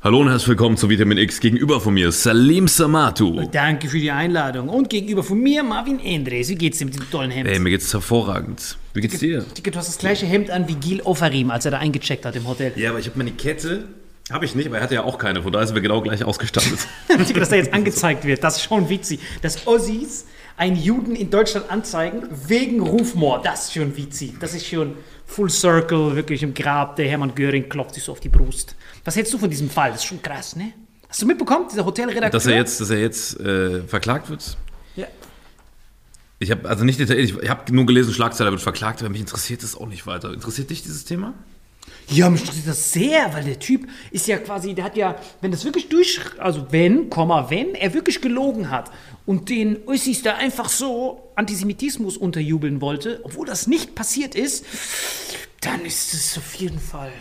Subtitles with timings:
[0.00, 1.40] Hallo und herzlich willkommen zu Vitamin X.
[1.40, 3.48] Gegenüber von mir Salim Samatu.
[3.50, 4.68] Danke für die Einladung.
[4.68, 6.48] Und gegenüber von mir Marvin Endres.
[6.50, 7.48] Wie geht's dir mit dem tollen Hemd?
[7.48, 8.78] Ey, mir geht's hervorragend.
[8.94, 9.44] Wie geht's dir?
[9.56, 12.36] Dicke, du hast das gleiche Hemd an wie Gil Ofarim, als er da eingecheckt hat
[12.36, 12.74] im Hotel.
[12.76, 13.86] Ja, aber ich habe meine Kette.
[14.30, 15.42] Habe ich nicht, aber er hatte ja auch keine.
[15.42, 16.78] Von daher sind wir genau gleich ausgestattet.
[17.28, 19.18] Dicke, dass da jetzt angezeigt wird, das ist schon witzig.
[19.42, 20.26] Dass Ossis
[20.56, 24.34] einen Juden in Deutschland anzeigen wegen Rufmord, das ist schon witzig.
[24.38, 24.94] Das ist schon
[25.28, 26.96] Full Circle, wirklich im Grab.
[26.96, 28.74] Der Hermann Göring klopft sich so auf die Brust.
[29.04, 29.92] Was hältst du von diesem Fall?
[29.92, 30.72] Das ist schon krass, ne?
[31.08, 32.30] Hast du mitbekommen, dieser Hotelredakteur?
[32.30, 34.56] Dass er jetzt, dass er jetzt äh, verklagt wird?
[34.96, 35.06] Ja.
[36.38, 39.62] Ich habe also nicht detailliert, ich habe nur gelesen, Schlagzeile wird verklagt, aber mich interessiert
[39.62, 40.32] das auch nicht weiter.
[40.32, 41.34] Interessiert dich dieses Thema?
[42.08, 45.50] Ja, mich interessiert das sehr, weil der Typ ist ja quasi, der hat ja, wenn
[45.50, 48.90] das wirklich durch, also wenn, Komma, wenn er wirklich gelogen hat
[49.26, 54.64] und den Ossis da einfach so Antisemitismus unterjubeln wollte, obwohl das nicht passiert ist,
[55.60, 57.12] dann ist es auf jeden Fall,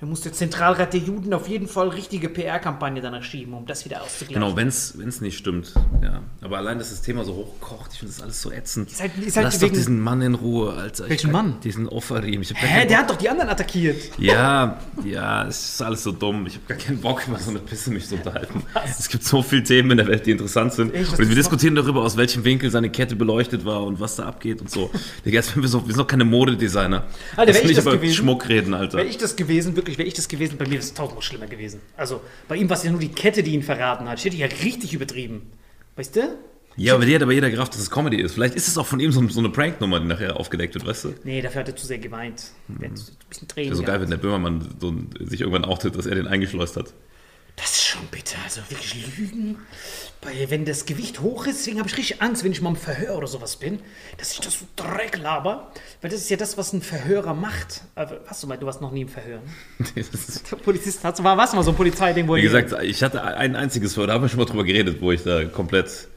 [0.00, 3.84] da muss der Zentralrat der Juden auf jeden Fall richtige PR-Kampagne danach schieben, um das
[3.84, 4.42] wieder auszugleichen.
[4.42, 5.74] Genau, wenn es nicht stimmt.
[6.02, 6.22] Ja.
[6.40, 8.90] Aber allein, dass das Thema so hochkocht, ich finde das alles so ätzend.
[8.90, 11.08] Ist halt- ist halt Lass doch diesen Mann in Ruhe, Alter.
[11.08, 11.60] Welchen kann- Mann?
[11.62, 13.96] Diesen gar Hä, der Bock- hat doch die anderen attackiert.
[14.18, 16.46] Ja, ja, es ist alles so dumm.
[16.46, 18.62] Ich habe gar keinen Bock, über so eine Pisse mich zu unterhalten.
[18.98, 20.94] Es gibt so viele Themen in der Welt, die interessant sind.
[20.94, 21.12] Echt?
[21.12, 24.24] Was und wir diskutieren darüber, aus welchem Winkel seine Kette beleuchtet war und was da
[24.24, 24.90] abgeht und so.
[25.26, 27.04] Digga, wir, so, wir sind doch keine Modedesigner.
[27.36, 28.14] Alter, wär Lass ich nicht das über gewesen?
[28.14, 28.96] Schmuck reden, Alter.
[28.98, 31.46] Wäre ich das gewesen, wirklich, wäre ich das gewesen, bei mir wäre es tausendmal schlimmer
[31.46, 31.80] gewesen.
[31.96, 34.18] Also, bei ihm war es ja nur die Kette, die ihn verraten hat.
[34.18, 35.50] Ich hätte ja richtig übertrieben.
[35.96, 36.38] Weißt du?
[36.76, 38.34] Ja, aber die hat aber jeder gerafft, dass es Comedy ist.
[38.34, 41.04] Vielleicht ist es auch von ihm so, so eine Pranknummer, die nachher aufgedeckt wird, weißt
[41.04, 41.14] du?
[41.24, 42.52] Nee, dafür hat er zu sehr geweint.
[42.68, 43.70] Der hat so ein bisschen Tränen.
[43.70, 46.94] Wäre so geil, wenn der Böhmermann so, sich irgendwann outet, dass er den eingeschleust hat.
[47.60, 48.38] Das ist schon bitter.
[48.44, 49.58] Also wirklich Lügen.
[50.22, 52.76] Bei, wenn das Gewicht hoch ist, deswegen habe ich richtig Angst, wenn ich mal im
[52.76, 53.80] Verhör oder sowas bin,
[54.16, 55.70] dass ich das so Dreck laber.
[56.00, 57.82] Weil das ist ja das, was ein Verhörer macht.
[58.26, 59.40] Hast du mal, du warst noch nie im Verhör.
[59.78, 60.04] Ne?
[60.50, 63.22] Der Polizist, du mal, warst du mal so ein Polizeiding, wo Wie gesagt, ich hatte
[63.22, 66.08] ein einziges Verhör, da haben wir schon mal drüber geredet, wo ich da komplett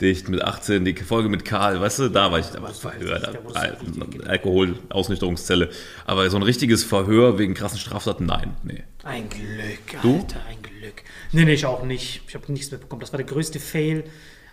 [0.00, 3.18] dicht mit 18, die Folge mit Karl, weißt du, da war ich, da war Verhör,
[3.20, 3.78] da, Al
[4.26, 5.70] Alkohol, Ausnüchterungszelle.
[6.04, 8.82] Aber so ein richtiges Verhör wegen krassen Straftaten, nein, nee.
[9.04, 10.16] Ein Glück, Du?
[10.16, 11.02] Alter, ein Glück.
[11.32, 12.22] Nee, nee, ich auch nicht.
[12.26, 13.00] Ich habe nichts mitbekommen.
[13.00, 14.04] Das war der größte Fail.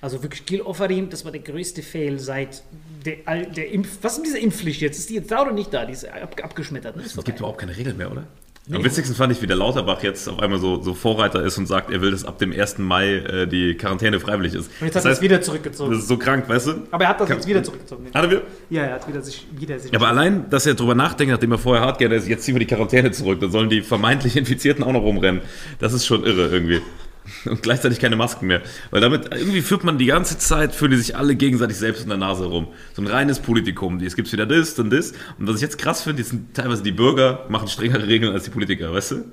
[0.02, 2.64] Also wirklich Gil Offarim, das war der größte Fail seit
[3.06, 3.98] der, der Impf...
[4.02, 4.98] Was ist denn diese Impfpflicht jetzt?
[4.98, 5.86] Ist die jetzt da oder nicht da?
[5.86, 6.96] Die ist ab, abgeschmettert.
[6.96, 7.04] Ne?
[7.04, 8.28] Es gibt überhaupt keine Regeln mehr, oder?
[8.72, 11.66] Am witzigsten fand ich, wie der Lauterbach jetzt auf einmal so, so Vorreiter ist und
[11.66, 12.78] sagt, er will, dass ab dem 1.
[12.78, 14.70] Mai äh, die Quarantäne freiwillig ist.
[14.80, 15.92] Und jetzt hat er es wieder zurückgezogen.
[15.92, 16.74] Das ist so krank, weißt du?
[16.92, 18.06] Aber er hat das Kann- jetzt wieder zurückgezogen.
[18.14, 18.42] Hat er wieder?
[18.70, 19.94] Ja, er hat wieder sich wieder sich.
[19.96, 22.68] Aber allein, dass er drüber nachdenkt, nachdem er vorher hart geht, jetzt ziehen wir die
[22.68, 25.42] Quarantäne zurück, dann sollen die vermeintlich Infizierten auch noch rumrennen.
[25.80, 26.82] Das ist schon irre irgendwie.
[27.46, 28.62] Und gleichzeitig keine Masken mehr.
[28.92, 32.10] Weil damit, irgendwie führt man die ganze Zeit, führen die sich alle gegenseitig selbst in
[32.10, 32.68] der Nase rum.
[32.94, 34.00] So ein reines Politikum.
[34.00, 35.14] Es gibt wieder das, dann das.
[35.38, 38.50] Und was ich jetzt krass finde, sind teilweise die Bürger machen strengere Regeln als die
[38.50, 39.26] Politiker, weißt du?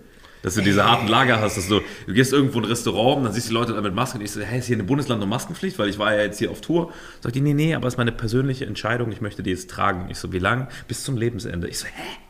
[0.43, 3.32] Dass du diese harten Lager hast, dass du, du gehst irgendwo in ein Restaurant, dann
[3.32, 5.20] siehst du die Leute da mit Masken und ich so, hey, ist hier ein Bundesland
[5.20, 5.78] noch Maskenpflicht?
[5.78, 6.93] Weil ich war ja jetzt hier auf Tour.
[7.20, 10.06] Sagt die, nee, nee, aber es ist meine persönliche Entscheidung, ich möchte die jetzt tragen.
[10.08, 10.69] Ich so, wie lang?
[10.87, 11.66] Bis zum Lebensende.
[11.66, 12.25] Ich so, hä?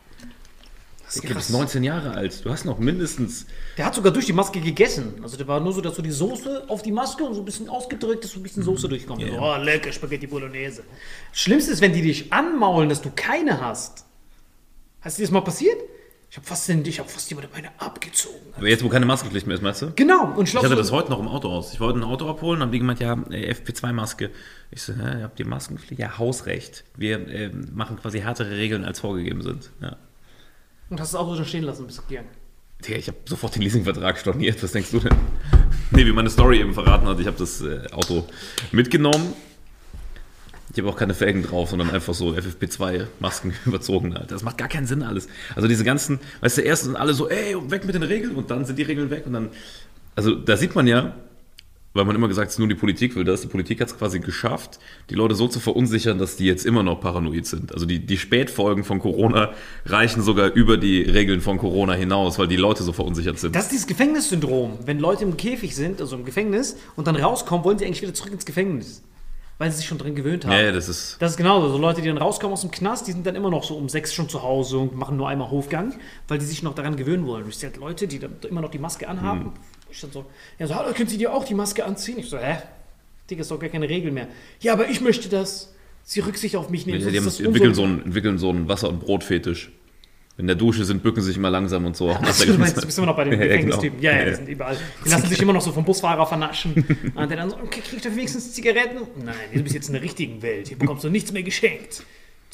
[1.15, 2.43] Du bist 19 Jahre alt.
[2.43, 3.45] Du hast noch mindestens.
[3.77, 5.13] Der hat sogar durch die Maske gegessen.
[5.23, 7.45] Also der war nur so, dass so die Soße auf die Maske und so ein
[7.45, 9.21] bisschen ausgedrückt, dass so ein bisschen Soße durchkommt.
[9.21, 10.83] So, oh, lecker Spaghetti Bolognese.
[11.31, 14.05] Schlimmste ist, wenn die dich anmaulen, dass du keine hast.
[15.01, 15.77] Hast dir das mal passiert?
[16.29, 18.35] Ich habe fast, den- ich hab fast jemand meine abgezogen.
[18.57, 19.91] Aber jetzt, wo keine Maskenpflicht mehr ist, meinst du?
[19.95, 20.33] Genau.
[20.35, 21.71] Und ich, hatte das heute noch im Auto aus.
[21.73, 24.29] Ich wollte ein Auto abholen, haben die gemeint, ja, äh, FP2-Maske.
[24.71, 26.01] Ich so, hä, habt ihr Maskenpflicht?
[26.01, 26.83] Ja, Hausrecht.
[26.97, 29.69] Wir äh, machen quasi härtere Regeln, als vorgegeben sind.
[29.81, 29.95] Ja.
[30.89, 32.29] Und hast das Auto schon stehen lassen und bist gegangen.
[32.85, 34.61] Digga, ich habe sofort den Leasingvertrag storniert.
[34.61, 35.15] Was denkst du denn?
[35.89, 38.25] Nee, wie meine Story eben verraten hat, ich habe das äh, Auto
[38.73, 39.33] mitgenommen.
[40.73, 44.13] Ich habe auch keine Felgen drauf, sondern einfach so FFP2-Masken überzogen.
[44.13, 44.27] Alter.
[44.27, 45.29] Das macht gar keinen Sinn alles.
[45.55, 48.51] Also diese ganzen, weißt du, erst sind alle so, ey, weg mit den Regeln und
[48.51, 49.49] dann sind die Regeln weg und dann,
[50.15, 51.15] also da sieht man ja,
[51.93, 53.41] weil man immer gesagt hat, nur die Politik will das.
[53.41, 54.79] Die Politik hat es quasi geschafft,
[55.09, 57.73] die Leute so zu verunsichern, dass die jetzt immer noch paranoid sind.
[57.73, 59.51] Also die, die Spätfolgen von Corona
[59.85, 63.55] reichen sogar über die Regeln von Corona hinaus, weil die Leute so verunsichert sind.
[63.55, 64.77] Das ist dieses Gefängnissyndrom.
[64.85, 68.13] Wenn Leute im Käfig sind, also im Gefängnis, und dann rauskommen, wollen sie eigentlich wieder
[68.13, 69.01] zurück ins Gefängnis.
[69.59, 70.51] Weil sie sich schon drin gewöhnt haben.
[70.51, 71.17] ja, ja, das ist.
[71.19, 71.69] Das ist genauso.
[71.69, 73.89] So Leute, die dann rauskommen aus dem Knast, die sind dann immer noch so um
[73.89, 75.95] sechs schon zu Hause und machen nur einmal Hofgang,
[76.27, 77.43] weil die sich noch daran gewöhnen wollen.
[77.43, 79.45] Du siehst halt Leute, die dann immer noch die Maske anhaben.
[79.45, 79.53] Hm.
[79.89, 80.25] Ich dann so,
[80.59, 82.19] ja, so, hallo, können Sie dir auch die Maske anziehen?
[82.19, 82.57] Ich so, hä?
[83.29, 84.27] Digga, ist doch gar keine Regel mehr.
[84.59, 85.73] Ja, aber ich möchte das.
[86.03, 87.01] Sie Rücksicht auf mich nehmen.
[87.01, 89.71] Sonst die haben, entwickeln, so einen, entwickeln so einen Wasser- und Brotfetisch.
[90.37, 92.11] In der Dusche sind, bücken sich immer langsam und so.
[92.11, 93.49] Ach, du meinst, du bist immer noch bei den Ja, genau.
[93.49, 94.01] Gefängnistypen.
[94.01, 94.77] Ja, ja, die sind überall.
[95.03, 96.85] Die lassen sich immer noch so vom Busfahrer vernaschen.
[97.15, 98.99] Und der dann so, okay, krieg ich dafür wenigstens Zigaretten?
[99.25, 100.67] Nein, du bist jetzt in der richtigen Welt.
[100.67, 102.03] Hier bekommst du nichts mehr geschenkt.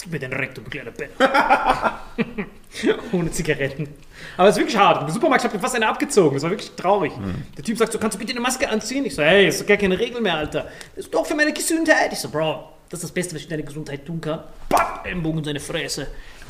[0.10, 2.02] Mir den Rektum, du kleiner Penner.
[3.14, 3.88] Ohne Zigaretten.
[4.36, 5.08] Aber es ist wirklich hart.
[5.08, 6.34] Im Supermarkt habe ich fast eine abgezogen.
[6.36, 7.14] Das war wirklich traurig.
[7.58, 9.06] Der Typ sagt so, kannst du bitte eine Maske anziehen?
[9.06, 10.68] Ich so, hey, ist doch gar keine Regel mehr, Alter.
[10.96, 12.12] Das ist doch für meine Gesundheit.
[12.12, 14.44] Ich so, Bro, das ist das Beste, was ich für deine Gesundheit tun kann.
[14.68, 16.08] Papp, Ellenbogen in seine Fresse.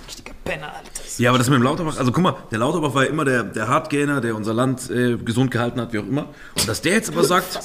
[0.08, 1.04] Richtiger Penner, Alter.
[1.18, 3.44] Ja, aber das mit dem Lauterbach, also guck mal, der Lauterbach war ja immer der,
[3.44, 6.30] der Hardgainer, der unser Land äh, gesund gehalten hat, wie auch immer.
[6.58, 7.60] Und dass der jetzt aber sagt,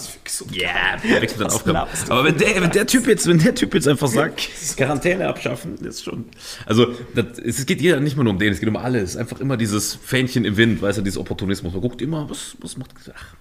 [0.50, 1.90] ja, yeah, wechselt dann Aufgaben.
[2.08, 5.76] Aber wenn der, wenn der Typ jetzt, wenn der Typ jetzt einfach sagt, Quarantäne abschaffen,
[5.78, 6.26] ist schon.
[6.66, 9.16] Also das, es geht hier nicht mehr nur um den, es geht um alles.
[9.16, 11.72] Einfach immer dieses Fähnchen im Wind, weißt du, dieses Opportunismus.
[11.72, 12.90] Man guckt immer, was, was macht.
[13.14, 13.34] Ach,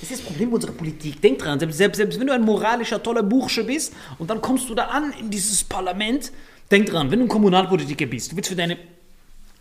[0.00, 1.20] Das ist das Problem unserer Politik.
[1.20, 4.68] Denk dran, selbst, selbst, selbst wenn du ein moralischer, toller Bursche bist und dann kommst
[4.68, 6.32] du da an in dieses Parlament,
[6.70, 8.78] denk dran, wenn du ein Kommunalpolitiker bist, du willst für deinen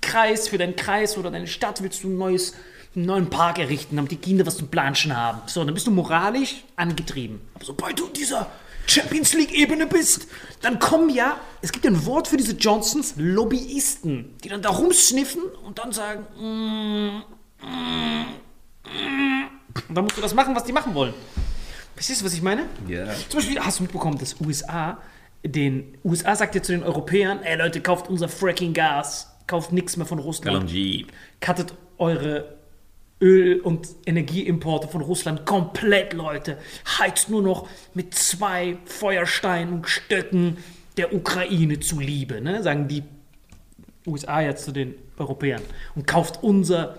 [0.02, 2.54] Kreis, für deinen Kreis oder deine Stadt willst du ein neues,
[2.96, 5.42] einen neuen Park errichten, damit die Kinder was zum Planschen haben.
[5.48, 7.42] So, dann bist du moralisch angetrieben.
[7.54, 8.48] Aber sobald du in dieser
[8.88, 10.28] Champions League-Ebene bist,
[10.62, 14.70] dann kommen ja, es gibt ja ein Wort für diese Johnsons, Lobbyisten, die dann da
[14.70, 17.22] rumsniffen und dann sagen, mm,
[19.90, 21.14] und dann musst du das machen, was die machen wollen.
[21.94, 22.66] Verstehst du, was ich meine?
[22.88, 23.06] Ja.
[23.30, 24.98] Zum Beispiel hast du mitbekommen, dass USA,
[25.44, 30.06] den USA sagt ja zu den Europäern, ey Leute, kauft unser Fracking-Gas, kauft nichts mehr
[30.06, 31.06] von Russland, LNG.
[31.40, 32.58] cuttet eure
[33.20, 36.58] Öl- und Energieimporte von Russland komplett, Leute.
[37.00, 40.58] Heizt nur noch mit zwei Feuersteinen und Stöcken
[40.98, 42.62] der Ukraine zuliebe, ne?
[42.62, 43.04] sagen die
[44.06, 45.62] USA jetzt zu den Europäern.
[45.96, 46.98] Und kauft unser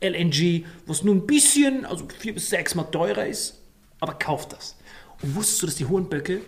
[0.00, 3.60] LNG, was nur ein bisschen, also vier bis sechs Mal teurer ist,
[4.00, 4.76] aber kauft das.
[5.22, 6.40] Und wusstest du, dass die Hohenböcke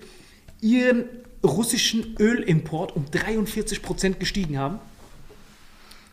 [0.64, 1.04] ihren
[1.44, 4.78] russischen Ölimport um 43% gestiegen haben?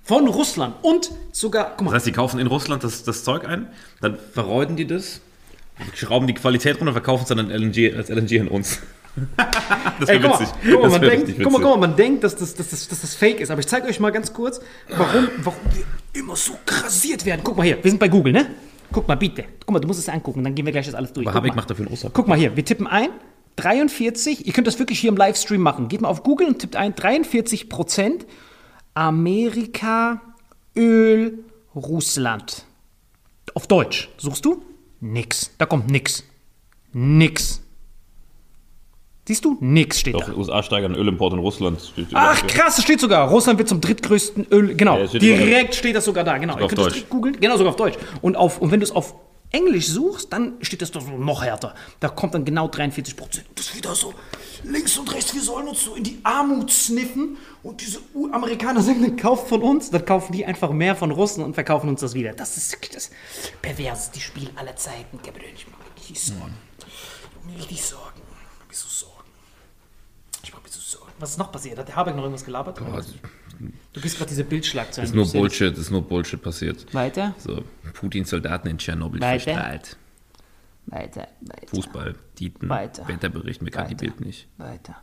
[0.04, 3.46] Von Russland und sogar, guck Das mal, heißt, die kaufen in Russland das, das Zeug
[3.48, 3.68] ein,
[4.02, 5.22] dann verreuden die das,
[5.96, 8.80] schrauben die Qualität runter, verkaufen es dann LNG, als LNG an uns.
[10.00, 10.48] das wäre witzig.
[10.64, 11.70] guck, mal, Das man denkt, richtig guck mal, witzig.
[11.72, 13.52] guck mal, man denkt, dass das, dass das, dass das fake ist.
[13.52, 17.42] Aber ich zeige euch mal ganz kurz, warum, warum wir immer so krasiert werden.
[17.44, 18.48] Guck mal hier, wir sind bei Google, ne?
[18.92, 19.46] Guck mal, bitte.
[19.60, 21.28] Guck mal, du musst es angucken, dann gehen wir gleich das alles durch.
[21.28, 22.16] Aber Habeck macht dafür einen Osterkopf.
[22.16, 23.10] Guck mal hier, wir tippen ein
[23.58, 25.88] 43, ihr könnt das wirklich hier im Livestream machen.
[25.88, 28.26] Geht mal auf Google und tippt ein 43 Prozent
[28.94, 30.22] Amerika,
[30.76, 31.44] Öl,
[31.76, 32.66] Russland.
[33.54, 34.10] Auf Deutsch.
[34.18, 34.62] Suchst du?
[35.00, 35.52] Nix.
[35.58, 36.24] Da kommt nix.
[36.94, 37.62] Nix.
[39.28, 39.58] Siehst du?
[39.62, 40.34] Nix steht Doch, da.
[40.34, 41.80] USA steigern Ölimport in Russland.
[41.82, 43.30] Steht Ach krass, das steht sogar.
[43.30, 44.76] Russland wird zum drittgrößten Öl.
[44.76, 46.38] Genau, Ja, steht direkt steht das sogar da.
[46.38, 47.10] Genau, Sogar auf ihr könnt das Deutsch.
[47.10, 47.38] googeln.
[47.40, 47.98] Genau, sogar auf Deutsch.
[48.22, 49.16] Und, auf, und wenn du es auf
[49.52, 51.76] Englisch suchst, dann steht das doch so noch härter.
[52.00, 53.48] Da kommt dann genau 43 Prozent.
[53.56, 54.14] Das ist wieder so
[54.64, 55.34] links und rechts.
[55.34, 57.38] Wir sollen uns so in die Armut sniffen.
[57.62, 58.00] Und diese
[58.32, 59.90] Amerikaner sagen, dann kauft von uns.
[59.90, 62.34] Dann kaufen die einfach mehr von Russen und verkaufen uns das wieder.
[62.34, 63.12] Das ist das
[63.62, 65.20] perverseste Spiel aller Zeiten.
[65.24, 66.54] Gabriel, ich mache mir richtig Sorgen.
[66.80, 68.22] Ich mache mir richtig Sorgen.
[68.22, 69.30] Ich mache mir so Sorgen.
[70.44, 71.12] Ich mache mir so Sorgen.
[71.20, 71.78] Was ist noch passiert?
[71.78, 72.80] Hat der Habeck noch irgendwas gelabert?
[73.94, 75.08] Du bist gerade diese Bildschlagzeilen.
[75.10, 76.94] Ist nur Bullshit, ist nur Bullshit passiert.
[76.94, 77.64] Weiter, So,
[77.94, 79.44] Putins Soldaten in Tschernobyl Weiter.
[79.44, 79.98] verstrahlt.
[80.88, 81.68] weiter, weiter.
[81.68, 83.08] Fußball, Dieten, Weiter.
[83.08, 83.96] Wetterbericht, mir kann die.
[83.96, 84.48] Bild nicht.
[84.58, 84.96] Weiter.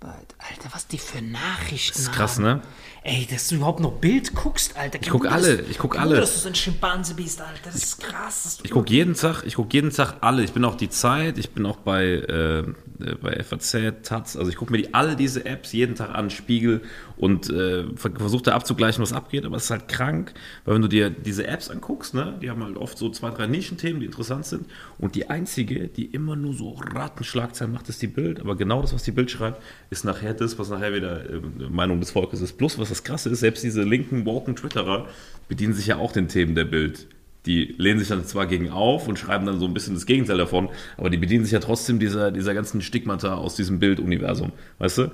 [0.00, 0.36] Weiter.
[0.38, 2.44] Alter, was die für Nachrichten Das ist krass, haben.
[2.44, 2.62] ne?
[3.10, 4.98] Ey, dass du überhaupt noch Bild guckst, Alter.
[5.00, 6.16] Ich guck alle, ich guck alle.
[6.16, 7.58] dass du so ein Schimpanse bist, Alter.
[7.64, 8.58] Das ist krass.
[8.58, 10.44] Du Ich gucke jeden Tag, ich gucke jeden Tag alle.
[10.44, 12.74] Ich bin auch die Zeit, ich bin auch bei, äh, äh,
[13.22, 14.36] bei FAZ, Taz.
[14.36, 16.82] Also ich gucke mir die, alle diese Apps jeden Tag an, Spiegel
[17.16, 19.46] und äh, versuche da abzugleichen, was abgeht.
[19.46, 20.34] Aber es ist halt krank,
[20.66, 23.46] weil wenn du dir diese Apps anguckst, ne, die haben halt oft so zwei, drei
[23.46, 24.66] Nischenthemen, die interessant sind.
[24.98, 28.40] Und die einzige, die immer nur so Ratenschlagzeilen macht, ist die Bild.
[28.40, 32.00] Aber genau das, was die Bild schreibt, ist nachher das, was nachher wieder äh, Meinung
[32.00, 32.58] des Volkes ist.
[32.58, 35.06] Plus, was das Krasse ist, selbst diese linken, woken Twitterer
[35.48, 37.06] bedienen sich ja auch den Themen der Bild.
[37.46, 40.36] Die lehnen sich dann zwar gegen auf und schreiben dann so ein bisschen das Gegenteil
[40.36, 44.52] davon, aber die bedienen sich ja trotzdem dieser, dieser ganzen Stigmata aus diesem Bilduniversum.
[44.78, 45.10] Weißt du?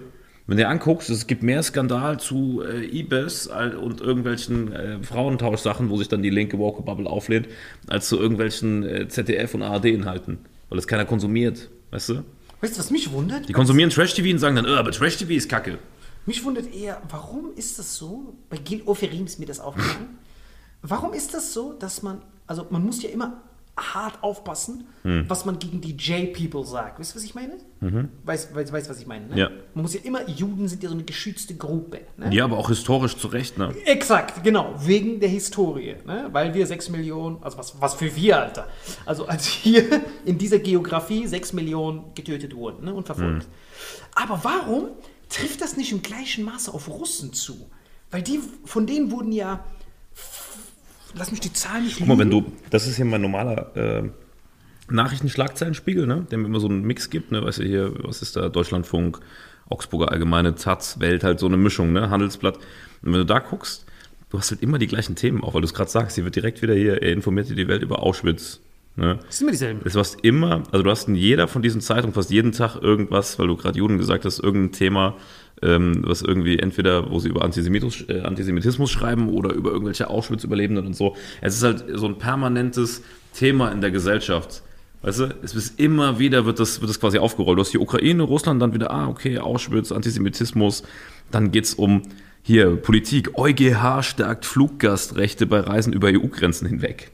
[0.46, 3.06] Wenn du dir anguckst, es gibt mehr Skandal zu äh,
[3.50, 7.48] all- und irgendwelchen äh, Frauentauschsachen, wo sich dann die linke Woke Bubble auflehnt,
[7.86, 10.38] als zu irgendwelchen äh, ZDF- und ARD-Inhalten.
[10.68, 11.70] Weil das keiner konsumiert.
[11.92, 12.24] Weißt du?
[12.60, 13.48] weißt du, was mich wundert?
[13.48, 15.78] Die konsumieren Trash-TV und sagen dann, äh, aber Trash-TV ist kacke.
[16.26, 18.34] Mich wundert eher, warum ist das so?
[18.48, 20.18] Bei Gil Oferim ist mir das aufgefallen.
[20.82, 23.42] warum ist das so, dass man, also man muss ja immer
[23.76, 25.24] hart aufpassen, Hm.
[25.28, 27.00] was man gegen die J-People sagt.
[27.00, 27.54] Weißt du, was ich meine?
[28.24, 29.26] Weißt du, weiß, was ich meine?
[29.26, 29.32] Ne?
[29.32, 29.38] Mhm.
[29.38, 29.50] Ja.
[29.74, 32.02] Man muss ja immer, Juden sind ja so eine geschützte Gruppe.
[32.16, 32.32] Ne?
[32.32, 33.74] Ja, aber auch historisch zu Recht, ne?
[33.84, 35.96] Exakt, genau, wegen der Historie.
[36.06, 36.28] Ne?
[36.30, 38.68] Weil wir 6 Millionen, also was, was für wir, Alter.
[39.06, 42.94] Also als hier in dieser Geografie 6 Millionen getötet wurden ne?
[42.94, 43.48] und verfolgt.
[44.14, 44.90] Aber warum
[45.34, 47.70] trifft das nicht im gleichen Maße auf Russen zu?
[48.10, 49.64] Weil die, von denen wurden ja,
[51.14, 54.02] lass mich die Zahlen nicht Guck mal, wenn du, das ist hier mein normaler äh,
[54.88, 56.26] Nachrichtenschlagzeilenspiegel, ne?
[56.30, 57.44] der mir immer so einen Mix gibt, ne?
[57.44, 59.20] weißt du hier, was ist da, Deutschlandfunk,
[59.68, 62.10] Augsburger Allgemeine, Taz, Welt, halt so eine Mischung, ne?
[62.10, 62.56] Handelsblatt.
[62.56, 63.86] Und wenn du da guckst,
[64.28, 66.36] du hast halt immer die gleichen Themen, auch weil du es gerade sagst, hier wird
[66.36, 68.60] direkt wieder hier, er informiert dir die Welt über Auschwitz.
[68.96, 69.18] Ne?
[69.26, 69.80] Das sind immer dieselben.
[69.84, 73.38] Es hast immer, also du hast in jeder von diesen Zeitungen fast jeden Tag irgendwas,
[73.38, 75.16] weil du gerade Juden gesagt hast, irgendein Thema,
[75.62, 80.86] ähm, was irgendwie entweder, wo sie über Antisemitismus, äh, Antisemitismus schreiben oder über irgendwelche Auschwitz-Überlebenden
[80.86, 81.16] und so.
[81.40, 84.62] Es ist halt so ein permanentes Thema in der Gesellschaft.
[85.02, 87.58] Weißt du, es ist immer wieder wird das, wird das quasi aufgerollt.
[87.58, 90.82] Du hast die Ukraine, Russland, dann wieder, ah, okay, Auschwitz, Antisemitismus.
[91.30, 92.02] Dann geht's um
[92.42, 93.36] hier Politik.
[93.36, 97.10] EuGH stärkt Fluggastrechte bei Reisen über EU-Grenzen hinweg.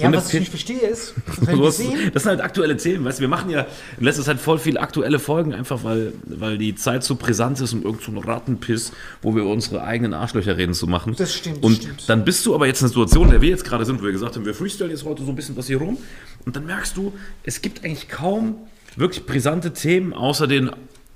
[0.00, 1.14] Ja, was ich nicht verstehe ist,
[1.46, 3.66] das sind halt aktuelle Themen, weißt du, wir machen ja
[3.98, 7.72] in letzter Zeit voll viel aktuelle Folgen, einfach weil, weil die Zeit so brisant ist,
[7.72, 8.92] um irgend so einen Rattenpiss,
[9.22, 11.14] wo wir über unsere eigenen Arschlöcher reden, zu machen.
[11.16, 12.08] Das stimmt, Und stimmt.
[12.08, 14.04] dann bist du aber jetzt in einer Situation, in der wir jetzt gerade sind, wo
[14.04, 15.98] wir gesagt haben, wir freestylen jetzt heute so ein bisschen was hier rum.
[16.46, 18.56] Und dann merkst du, es gibt eigentlich kaum
[18.96, 20.70] wirklich brisante Themen, außer den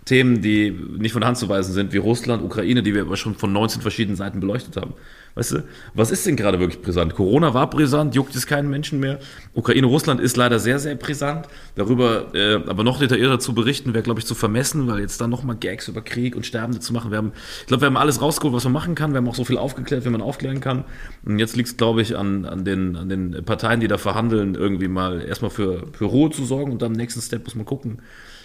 [0.05, 3.17] Themen, die nicht von der Hand zu weisen sind, wie Russland, Ukraine, die wir aber
[3.17, 4.95] schon von 19 verschiedenen Seiten beleuchtet haben.
[5.35, 7.15] Weißt du, was ist denn gerade wirklich brisant?
[7.15, 9.19] Corona war brisant, juckt es keinen Menschen mehr.
[9.53, 11.49] Ukraine, Russland ist leider sehr, sehr brisant.
[11.75, 15.31] Darüber äh, aber noch detaillierter zu berichten, wäre, glaube ich, zu vermessen, weil jetzt dann
[15.31, 17.11] nochmal Gags über Krieg und Sterbende zu machen.
[17.11, 17.33] Wir haben,
[17.63, 19.11] ich glaube, wir haben alles rausgeholt, was man machen kann.
[19.11, 20.85] Wir haben auch so viel aufgeklärt, wie man aufklären kann.
[21.25, 24.55] Und jetzt liegt es, glaube ich, an, an, den, an den Parteien, die da verhandeln,
[24.55, 27.65] irgendwie mal erstmal für, für Ruhe zu sorgen und dann im nächsten Step muss man
[27.65, 27.99] gucken,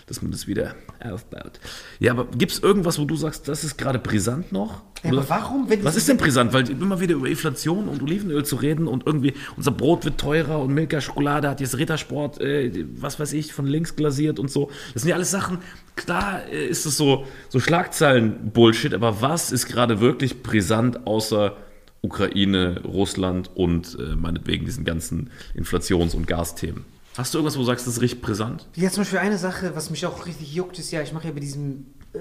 [0.09, 1.59] dass man das wieder aufbaut.
[1.99, 4.81] Ja, aber gibt es irgendwas, wo du sagst, das ist gerade brisant noch?
[5.03, 6.51] Ja, aber warum, wenn Was ist denn brisant?
[6.51, 10.59] Weil immer wieder über Inflation und Olivenöl zu reden und irgendwie unser Brot wird teurer
[10.59, 14.71] und Milka Schokolade hat jetzt Rittersport, äh, was weiß ich, von links glasiert und so.
[14.93, 15.59] Das sind ja alles Sachen,
[15.95, 21.55] klar äh, ist es so, so Schlagzeilen-Bullshit, aber was ist gerade wirklich brisant außer
[22.01, 26.85] Ukraine, Russland und äh, meinetwegen diesen ganzen Inflations- und Gasthemen?
[27.19, 28.65] Hast du irgendwas, wo du sagst, das ist richtig brisant?
[28.75, 31.33] Ja, zum Beispiel eine Sache, was mich auch richtig juckt, ist ja, ich mache ja
[31.33, 32.19] bei diesem, äh,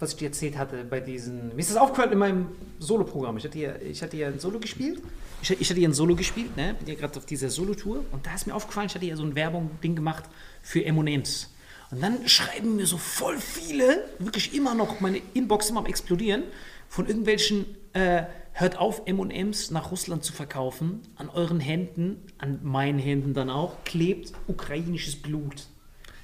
[0.00, 2.46] was ich dir erzählt hatte, bei diesen, mir ist das aufgefallen in meinem
[2.80, 3.36] Solo-Programm.
[3.36, 5.00] Ich hatte ja, ich hatte ja ein Solo gespielt.
[5.42, 6.74] Ich, ich hatte ja ein Solo gespielt, ne?
[6.76, 9.22] bin ja gerade auf dieser Solo-Tour und da ist mir aufgefallen, ich hatte ja so
[9.22, 10.24] ein Werbung-Ding gemacht
[10.60, 11.50] für M&M's.
[11.92, 16.42] Und dann schreiben mir so voll viele, wirklich immer noch, meine Inbox immer am explodieren,
[16.88, 21.00] von irgendwelchen, äh, hört auf, M&M's nach Russland zu verkaufen.
[21.16, 25.66] An euren Händen, an meinen Händen dann auch, klebt ukrainisches Blut.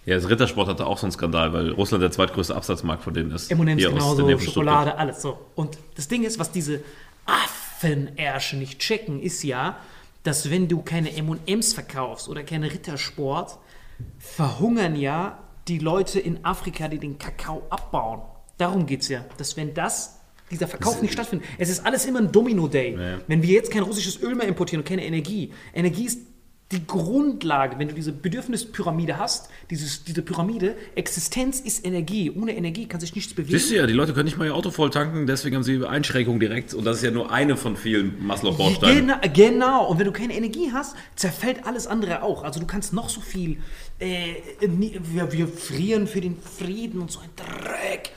[0.04, 3.30] Ja, das Rittersport hatte auch so einen Skandal, weil Russland der zweitgrößte Absatzmarkt von denen
[3.30, 3.50] ist.
[3.50, 5.38] M&M's genauso, Schokolade, alles so.
[5.54, 6.80] Und das Ding ist, was diese
[7.26, 9.78] Affenärsche nicht checken, ist ja,
[10.22, 13.58] dass wenn du keine M&M's verkaufst oder keine Rittersport,
[14.18, 18.22] verhungern ja die Leute in Afrika, die den Kakao abbauen.
[18.56, 20.17] Darum geht es ja, dass wenn das,
[20.50, 22.96] dieser Verkauf nicht stattfindet, es ist alles immer ein Domino-Day.
[22.98, 23.20] Ja.
[23.26, 26.20] Wenn wir jetzt kein russisches Öl mehr importieren und keine Energie, Energie ist
[26.70, 32.30] die Grundlage, wenn du diese Bedürfnispyramide hast, dieses, diese Pyramide, Existenz ist Energie.
[32.30, 33.54] Ohne Energie kann sich nichts bewegen.
[33.54, 35.82] Wisst ihr ja, die Leute können nicht mal ihr Auto voll tanken, deswegen haben sie
[35.82, 36.74] Einschränkungen direkt.
[36.74, 39.06] Und das ist ja nur eine von vielen Maslow-Bausteinen.
[39.06, 39.86] Genau, genau.
[39.86, 42.42] Und wenn du keine Energie hast, zerfällt alles andere auch.
[42.42, 43.56] Also du kannst noch so viel.
[43.98, 48.10] Äh, wir, wir frieren für den Frieden und so ein Dreck.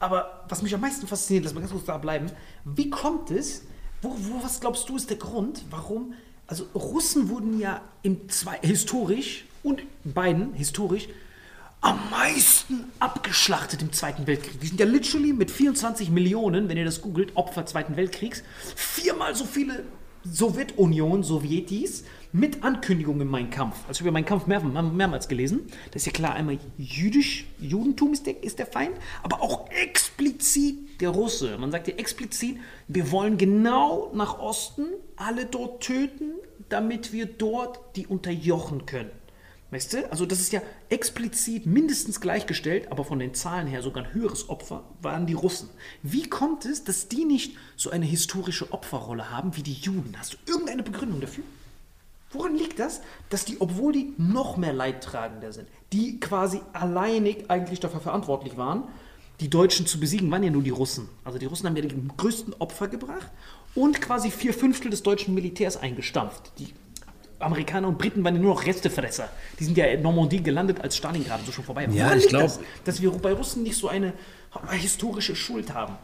[0.00, 2.30] Aber was mich am meisten fasziniert, lass mal ganz kurz da bleiben.
[2.64, 3.66] Wie kommt es?
[4.00, 6.14] Wo, wo, was glaubst du ist der Grund, warum?
[6.48, 11.08] Also Russen wurden ja im zwei, historisch und beiden historisch
[11.80, 14.58] am meisten abgeschlachtet im Zweiten Weltkrieg.
[14.60, 18.42] Die sind ja literally mit 24 Millionen, wenn ihr das googelt, Opfer Zweiten Weltkriegs,
[18.74, 19.84] viermal so viele
[20.24, 23.76] Sowjetunion, Sowjetis mit Ankündigungen in Mein Kampf.
[23.88, 25.66] Also ich habe Mein Kampf mehr, mehrmals gelesen.
[25.92, 31.00] Das ist ja klar, einmal jüdisch, Judentum ist der, ist der Feind, aber auch explizit
[31.00, 31.56] der Russe.
[31.58, 36.32] Man sagt ja explizit, wir wollen genau nach Osten alle dort töten,
[36.68, 39.10] damit wir dort die unterjochen können.
[39.70, 40.10] Weißt du?
[40.10, 44.48] Also das ist ja explizit mindestens gleichgestellt, aber von den Zahlen her sogar ein höheres
[44.48, 45.68] Opfer waren die Russen.
[46.02, 50.14] Wie kommt es, dass die nicht so eine historische Opferrolle haben wie die Juden?
[50.18, 51.44] Hast du irgendeine Begründung dafür?
[52.30, 57.80] Woran liegt das, dass die, obwohl die noch mehr Leidtragender sind, die quasi alleinig eigentlich
[57.80, 58.84] dafür verantwortlich waren,
[59.40, 61.08] die Deutschen zu besiegen, waren ja nur die Russen.
[61.24, 63.30] Also die Russen haben ja die größten Opfer gebracht
[63.74, 66.52] und quasi vier Fünftel des deutschen Militärs eingestampft.
[66.58, 66.68] Die
[67.40, 69.28] Amerikaner und Briten waren ja nur noch Restefresser.
[69.60, 71.94] Die sind ja in Normandie gelandet, als Stalingrad so schon vorbei war.
[71.94, 74.12] Ja, Woran ich liegt glaub- das, dass wir bei Russen nicht so eine
[74.70, 75.94] historische Schuld haben?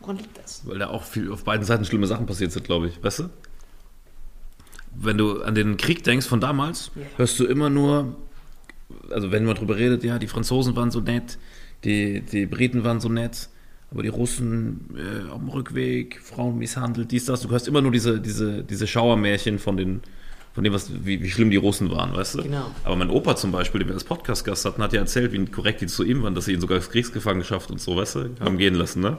[0.00, 0.62] Woran liegt das?
[0.64, 3.02] Weil da auch viel auf beiden Seiten schlimme Sachen passiert sind, glaube ich.
[3.04, 3.28] Weißt du?
[4.94, 7.02] Wenn du an den Krieg denkst von damals, Ja.
[7.16, 8.14] hörst du immer nur,
[9.10, 11.38] also wenn man drüber redet, ja, die Franzosen waren so nett,
[11.84, 13.48] die, die Briten waren so nett,
[13.90, 17.40] aber die Russen äh, auf dem Rückweg, Frauen misshandelt, dies, das.
[17.42, 20.00] Du hörst immer nur diese, diese, diese Schauermärchen von den
[20.54, 22.42] von dem, was, wie, wie schlimm die Russen waren, weißt du?
[22.42, 22.70] Genau.
[22.84, 25.80] Aber mein Opa zum Beispiel, den wir als Podcast-Gast hatten, hat ja erzählt, wie korrekt
[25.80, 28.58] die zu ihm waren, dass sie ihn sogar als Kriegsgefangenschaft und so, weißt du, haben
[28.58, 29.16] gehen lassen, ne?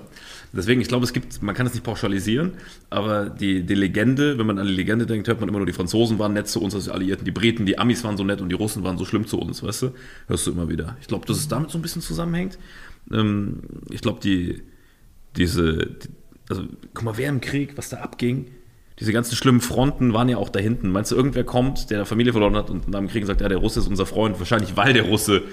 [0.56, 2.54] Deswegen, ich glaube, es gibt, man kann es nicht pauschalisieren,
[2.91, 5.74] aber die, die Legende, wenn man an die Legende denkt, hört man immer nur, die
[5.74, 8.50] Franzosen waren nett zu uns als Alliierten, die Briten, die Amis waren so nett und
[8.50, 9.91] die Russen waren so schlimm zu uns, weißt du?
[10.28, 10.96] Hörst du immer wieder.
[11.02, 12.60] Ich glaube, dass es damit so ein bisschen zusammenhängt.
[13.12, 14.62] Ähm, ich glaube, die,
[15.36, 16.10] diese, die,
[16.50, 18.52] also guck mal, wer im Krieg, was da abging,
[18.99, 20.91] diese ganzen schlimmen Fronten waren ja auch da hinten.
[20.91, 23.49] Meinst du, irgendwer kommt, der eine Familie verloren hat und nach dem Krieg sagt, ja,
[23.49, 25.43] der Russe ist unser Freund, wahrscheinlich weil der Russe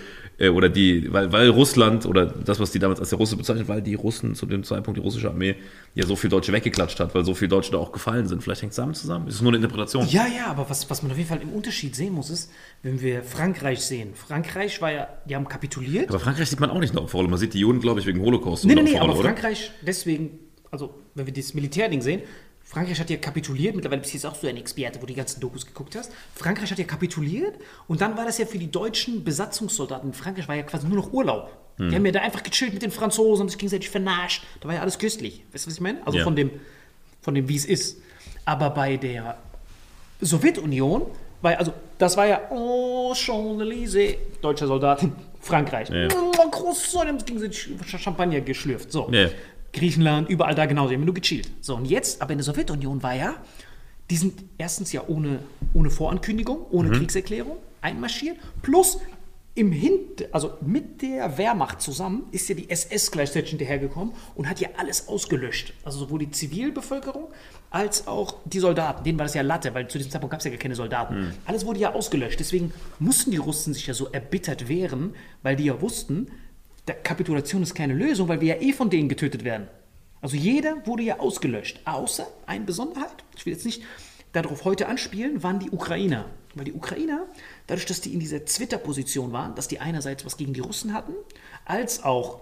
[0.40, 3.68] äh, oder die, weil, weil Russland oder das, was die damals als der Russe bezeichnet,
[3.68, 5.56] weil die Russen zu dem Zeitpunkt, die russische Armee,
[5.94, 8.42] ja so viel Deutsche weggeklatscht hat, weil so viele Deutsche da auch gefallen sind.
[8.42, 9.28] Vielleicht hängt es damit zusammen.
[9.28, 10.06] Es ist nur eine Interpretation.
[10.08, 12.50] Ja, ja, aber was, was man auf jeden Fall im Unterschied sehen muss, ist,
[12.82, 14.14] wenn wir Frankreich sehen.
[14.14, 16.08] Frankreich war ja, die haben kapituliert.
[16.08, 17.28] Aber Frankreich sieht man auch nicht eine Opferrolle.
[17.28, 18.64] Man sieht die Juden, glaube ich, wegen Holocaust.
[18.64, 19.22] Nee, nee, nee, aber oder?
[19.22, 20.38] Frankreich, deswegen,
[20.70, 22.22] also wenn wir das Militärding sehen,
[22.70, 25.16] Frankreich hat ja kapituliert, mittlerweile bist du jetzt auch so ein Experte, wo du die
[25.16, 26.12] ganzen Dokus geguckt hast.
[26.36, 27.56] Frankreich hat ja kapituliert
[27.88, 31.12] und dann war das ja für die deutschen Besatzungssoldaten Frankreich war ja quasi nur noch
[31.12, 31.50] Urlaub.
[31.78, 31.90] Hm.
[31.90, 34.44] Die haben ja da einfach gechillt mit den Franzosen, haben sich gegenseitig vernascht.
[34.60, 35.42] Da war ja alles köstlich.
[35.52, 36.06] Weißt du, was ich meine?
[36.06, 36.24] Also Ja.
[36.24, 36.52] von dem,
[37.22, 38.00] von dem, wie es ist.
[38.44, 39.38] Aber bei der
[40.20, 41.06] Sowjetunion,
[41.42, 45.88] weil, also, das war ja, oh, Champs-Élysées, deutscher Soldat in Frankreich.
[45.88, 46.06] Ja.
[46.14, 47.68] Oh, groß, so, die haben sich gegenseitig
[48.00, 48.92] Champagner geschlürft.
[48.92, 49.10] So.
[49.10, 49.28] Ja.
[49.72, 51.50] Griechenland, überall da genauso, die haben nur gechillt.
[51.60, 53.34] So, und jetzt, aber in der Sowjetunion war ja,
[54.10, 55.40] die sind erstens ja ohne,
[55.74, 56.94] ohne Vorankündigung, ohne Mhm.
[56.94, 58.98] Kriegserklärung einmarschiert, plus
[59.54, 64.60] im Hint, also mit der Wehrmacht zusammen ist ja die SS gleichzeitig hinterhergekommen und hat
[64.60, 65.74] ja alles ausgelöscht.
[65.84, 67.24] Also sowohl die Zivilbevölkerung
[67.68, 69.02] als auch die Soldaten.
[69.04, 71.14] Denen war das ja Latte, weil zu diesem Zeitpunkt gab es ja gar keine Soldaten.
[71.20, 71.32] Mhm.
[71.46, 72.38] Alles wurde ja ausgelöscht.
[72.38, 76.28] Deswegen mussten die Russen sich ja so erbittert wehren, weil die ja wussten,
[76.94, 79.68] Kapitulation ist keine Lösung, weil wir ja eh von denen getötet werden.
[80.20, 81.80] Also jeder wurde ja ausgelöscht.
[81.84, 83.82] Außer eine Besonderheit, ich will jetzt nicht
[84.32, 86.26] darauf heute anspielen, waren die Ukrainer.
[86.54, 87.26] Weil die Ukrainer,
[87.66, 91.12] dadurch, dass die in dieser Twitter-Position waren, dass die einerseits was gegen die Russen hatten,
[91.64, 92.40] als auch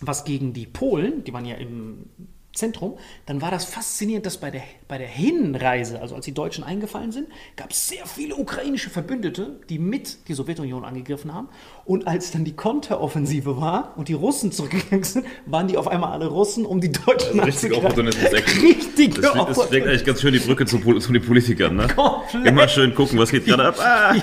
[0.00, 2.06] was gegen die Polen, die waren ja im
[2.52, 6.64] Zentrum, dann war das faszinierend, dass bei der, bei der Hinreise, also als die Deutschen
[6.64, 11.48] eingefallen sind, gab es sehr viele ukrainische Verbündete, die mit die Sowjetunion angegriffen haben.
[11.84, 16.10] Und als dann die Konteroffensive war und die Russen zurückgegangen sind, waren die auf einmal
[16.12, 18.08] alle Russen, um die Deutschen Also richtig anzugreifen.
[18.08, 18.60] Opportunismus-Action.
[18.66, 21.86] Richtige Das, das schlägt eigentlich ganz schön die Brücke zu, zu den Politikern, ne?
[21.86, 22.46] Komplett.
[22.46, 23.76] Immer schön gucken, was geht gerade ab.
[23.78, 24.14] Ah.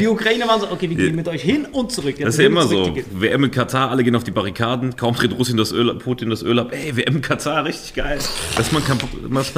[0.00, 2.16] Die Ukrainer waren so, okay, wir gehen mit euch hin und zurück.
[2.18, 2.96] Das ist ja immer so.
[3.12, 6.42] WM in Katar, alle gehen auf die Barrikaden, kaum dreht Russland das Öl, Putin das
[6.42, 6.72] Öl ab.
[6.72, 8.18] Ey, WM in Katar, richtig geil.
[8.56, 9.54] Lass mal, ein Kamp- lass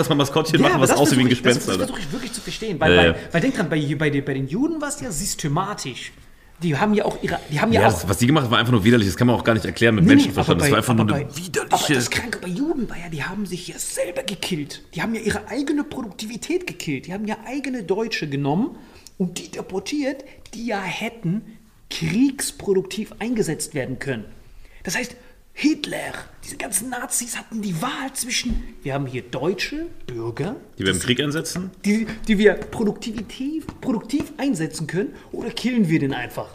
[0.61, 2.79] mal Maskottchen machen, was aussieht wie ein Gespenst, Das, das versuche ich wirklich zu verstehen.
[2.81, 3.15] Weil, Ja, weil, ja.
[3.33, 6.13] weil denk dran, bei, bei, den- bei den Juden war es ja systematisch.
[6.63, 8.51] Die haben ja auch ihre, die haben ja, Ja, auch das, was die gemacht haben,
[8.51, 9.07] war einfach nur widerlich.
[9.09, 10.59] Das kann man auch gar nicht erklären mit Nee, Menschenverstand.
[10.63, 11.75] Das war einfach nur eine bei- widerliche.
[11.85, 14.83] Aber das Kranke bei Juden war ja, die haben sich ja selber gekillt.
[14.95, 17.07] Die haben ja ihre eigene Produktivität gekillt.
[17.09, 18.71] Die haben ja eigene Deutsche genommen
[19.19, 21.43] und die deportiert, die ja hätten
[21.91, 24.25] kriegsproduktiv eingesetzt werden können.
[24.83, 25.15] Das heißt,
[25.59, 26.13] Hitler,
[26.45, 31.01] diese ganzen Nazis hatten die Wahl zwischen, wir haben hier deutsche Bürger, die wir im
[31.01, 31.71] Krieg einsetzen?
[31.83, 36.51] die, die wir produktiv, produktiv einsetzen können, oder killen wir den einfach?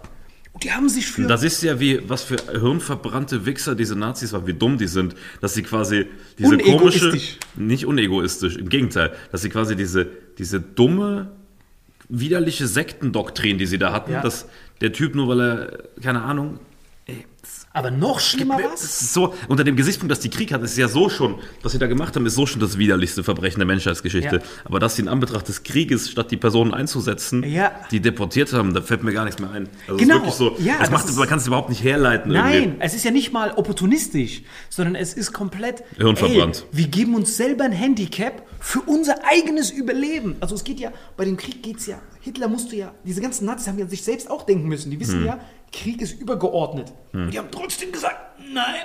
[0.53, 1.23] Und die haben sich für...
[1.23, 5.15] Das ist ja wie, was für hirnverbrannte Wichser diese Nazis waren, wie dumm die sind,
[5.41, 6.05] dass sie quasi
[6.37, 7.17] diese komische,
[7.55, 11.31] nicht unegoistisch, im Gegenteil, dass sie quasi diese, diese dumme,
[12.07, 14.21] widerliche Sektendoktrin, die sie da hatten, Ja.
[14.21, 14.45] dass
[14.79, 16.59] der Typ nur weil er, keine Ahnung,
[17.73, 19.13] aber noch schlimmer was?
[19.13, 21.87] so, unter dem Gesichtspunkt, dass die Krieg hat, ist ja so schon, was sie da
[21.87, 24.35] gemacht haben, ist so schon das widerlichste Verbrechen der Menschheitsgeschichte.
[24.37, 24.41] Ja.
[24.65, 27.71] Aber dass sie in Anbetracht des Krieges, statt die Personen einzusetzen, Ja.
[27.89, 29.69] die deportiert haben, da fällt mir gar nichts mehr ein.
[29.87, 30.17] Also Genau.
[30.25, 32.33] Es ist wirklich so, Ja, das das macht, ist- man kann es überhaupt nicht herleiten.
[32.33, 32.77] Nein, Irgendwie.
[32.81, 35.83] es ist ja nicht mal opportunistisch, sondern es ist komplett.
[35.97, 36.65] Hirnverbrannt.
[36.71, 40.35] Ey, wir geben uns selber ein Handicap für unser eigenes Überleben.
[40.41, 43.45] Also es geht ja, bei dem Krieg geht es ja, Hitler musste ja, diese ganzen
[43.45, 44.91] Nazis haben ja sich selbst auch denken müssen.
[44.91, 45.25] Die wissen Hm.
[45.25, 45.39] ja,
[45.71, 46.91] Krieg ist übergeordnet.
[47.13, 48.83] Und die haben trotzdem gesagt, nein,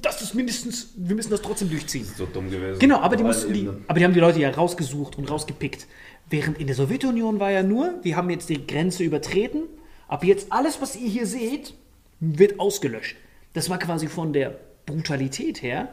[0.00, 2.06] das ist mindestens, wir müssen das trotzdem durchziehen.
[2.16, 2.78] So dumm gewesen.
[2.78, 5.86] Genau, aber die, mussten die, aber die haben die Leute ja rausgesucht und rausgepickt.
[6.30, 9.64] Während in der Sowjetunion war ja nur, wir haben jetzt die Grenze übertreten,
[10.08, 11.74] ab jetzt alles, was ihr hier seht,
[12.20, 13.16] wird ausgelöscht.
[13.52, 15.88] Das war quasi von der Brutalität her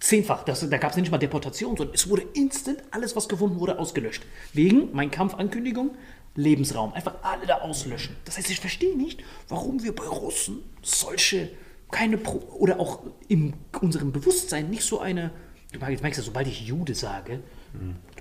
[0.00, 0.44] zehnfach.
[0.44, 3.78] Das, da gab es nicht mal Deportation, sondern es wurde instant, alles, was gefunden wurde,
[3.78, 4.22] ausgelöscht.
[4.52, 5.92] Wegen Mein Kampfankündigung,
[6.38, 6.92] Lebensraum.
[6.92, 8.16] Einfach alle da auslöschen.
[8.24, 11.50] Das heißt, ich verstehe nicht, warum wir bei Russen solche,
[11.90, 15.32] keine, Pro oder auch in unserem Bewusstsein nicht so eine,
[15.72, 17.40] du merkst ja, sobald ich Jude sage,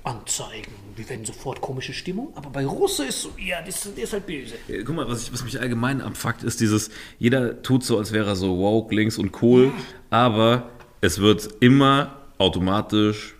[0.03, 4.13] Anzeigen, wir werden sofort komische Stimmung, aber bei Russe ist so, ja, das, der ist
[4.13, 4.55] halt böse.
[4.67, 8.11] Äh, Guck mal, was, ich, was mich allgemein abfuckt, ist dieses, jeder tut so, als
[8.11, 9.71] wäre er so woke, links und cool,
[10.09, 10.69] aber
[11.01, 13.36] es wird immer automatisch,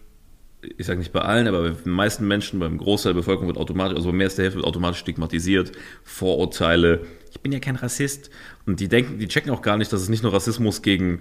[0.78, 3.58] ich sage nicht bei allen, aber bei den meisten Menschen, beim Großteil der Bevölkerung wird
[3.58, 5.72] automatisch, also bei mehr als der Hälfte wird automatisch stigmatisiert,
[6.04, 8.30] Vorurteile, ich bin ja kein Rassist.
[8.66, 11.20] Und die denken, die checken auch gar nicht, dass es nicht nur Rassismus gegen,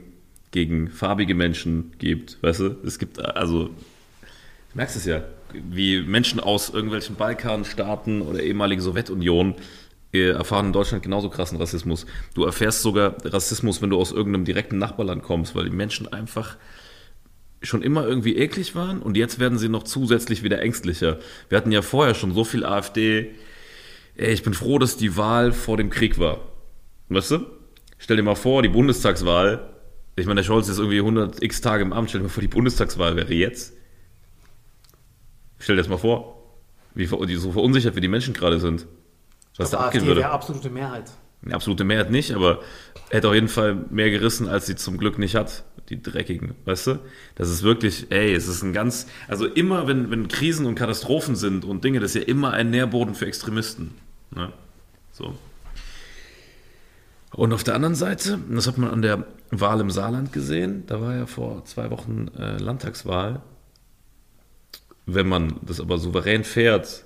[0.51, 2.77] gegen farbige Menschen gibt, weißt du?
[2.85, 3.71] Es gibt, also,
[4.77, 5.23] Du merkst es ja,
[5.55, 9.55] wie Menschen aus irgendwelchen Balkanstaaten oder ehemaligen Sowjetunion
[10.13, 12.05] äh, erfahren in Deutschland genauso krassen Rassismus.
[12.35, 16.57] Du erfährst sogar Rassismus, wenn du aus irgendeinem direkten Nachbarland kommst, weil die Menschen einfach
[17.69, 21.19] schon immer irgendwie eklig waren und jetzt werden sie noch zusätzlich wieder ängstlicher.
[21.49, 23.35] Wir hatten ja vorher schon so viel AfD.
[24.17, 26.41] Ey, ich bin froh, dass die Wahl vor dem Krieg war.
[27.09, 27.47] Weißt du?
[27.99, 29.71] Stell dir mal vor, die Bundestagswahl.
[30.17, 32.09] Ich meine, der Scholz ist irgendwie 100 x Tage im Amt.
[32.09, 33.75] Stell dir mal vor, die Bundestagswahl wäre jetzt.
[35.59, 36.43] Stell dir das mal vor,
[36.95, 38.87] wie so verunsichert wie die Menschen gerade sind.
[39.57, 40.29] Was da abgehen würde.
[40.29, 41.11] absolute Mehrheit.
[41.43, 42.61] Eine absolute Mehrheit nicht, aber
[43.11, 46.87] hätte auf jeden Fall mehr gerissen, als sie zum Glück nicht hat, die Dreckigen, weißt
[46.89, 46.99] du?
[47.35, 51.37] Das ist wirklich, ey, es ist ein ganz, also immer, wenn, wenn Krisen und Katastrophen
[51.37, 53.95] sind und Dinge, das ist ja immer ein Nährboden für Extremisten.
[54.35, 54.53] Ne?
[55.13, 55.37] So.
[57.33, 61.01] Und auf der anderen Seite, das hat man an der Wahl im Saarland gesehen, da
[61.01, 63.43] war ja vor zwei Wochen äh, Landtagswahl.
[65.05, 67.05] Wenn man das aber souverän fährt,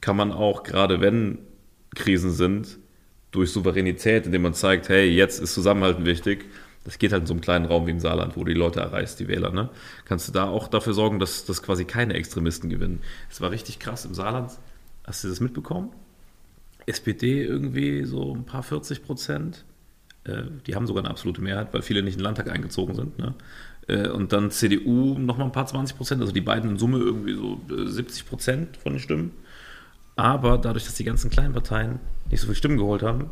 [0.00, 1.38] kann man auch, gerade wenn
[1.94, 2.78] Krisen sind,
[3.30, 6.46] durch Souveränität, indem man zeigt, hey, jetzt ist Zusammenhalten wichtig.
[6.86, 8.78] Das geht halt in so einem kleinen Raum wie im Saarland, wo du die Leute
[8.78, 9.50] erreichst, die Wähler.
[9.50, 9.70] Ne?
[10.04, 13.00] Kannst du da auch dafür sorgen, dass, dass quasi keine Extremisten gewinnen.
[13.28, 14.52] Es war richtig krass im Saarland.
[15.04, 15.90] Hast du das mitbekommen?
[16.86, 19.64] SPD irgendwie so ein paar 40 Prozent.
[20.22, 23.18] Äh, die haben sogar eine absolute Mehrheit, weil viele nicht in den Landtag eingezogen sind.
[23.18, 23.34] Ne?
[23.88, 27.34] Äh, und dann CDU nochmal ein paar 20 Prozent, also die beiden in Summe irgendwie
[27.34, 29.32] so äh, 70 Prozent von den Stimmen.
[30.14, 31.98] Aber dadurch, dass die ganzen kleinen Parteien
[32.30, 33.30] nicht so viele Stimmen geholt haben,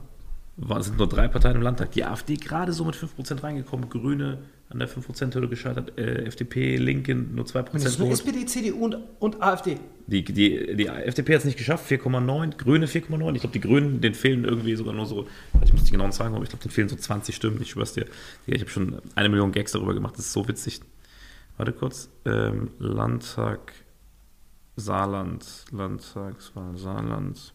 [0.56, 1.90] war, sind nur drei Parteien im Landtag.
[1.92, 4.38] Die AfD gerade so mit 5% reingekommen, Grüne
[4.70, 5.98] an der 5%-Hürde gescheitert.
[5.98, 8.10] Äh, FDP, Linken nur 2% Das ist nur.
[8.10, 9.78] SPD, CDU und, und AfD.
[10.06, 13.34] Die, die, die FDP hat es nicht geschafft, 4,9, Grüne 4,9.
[13.34, 15.26] Ich glaube, die Grünen, denen fehlen irgendwie sogar nur so,
[15.64, 17.60] ich muss die genauen Zahlen haben, aber ich glaube, denen fehlen so 20 Stimmen.
[17.60, 18.06] Ich schwör's dir.
[18.46, 20.80] Ich habe schon eine Million Gags darüber gemacht, das ist so witzig.
[21.56, 22.10] Warte kurz.
[22.24, 23.72] Ähm, Landtag
[24.76, 27.54] Saarland, Landtagswahl Saarland.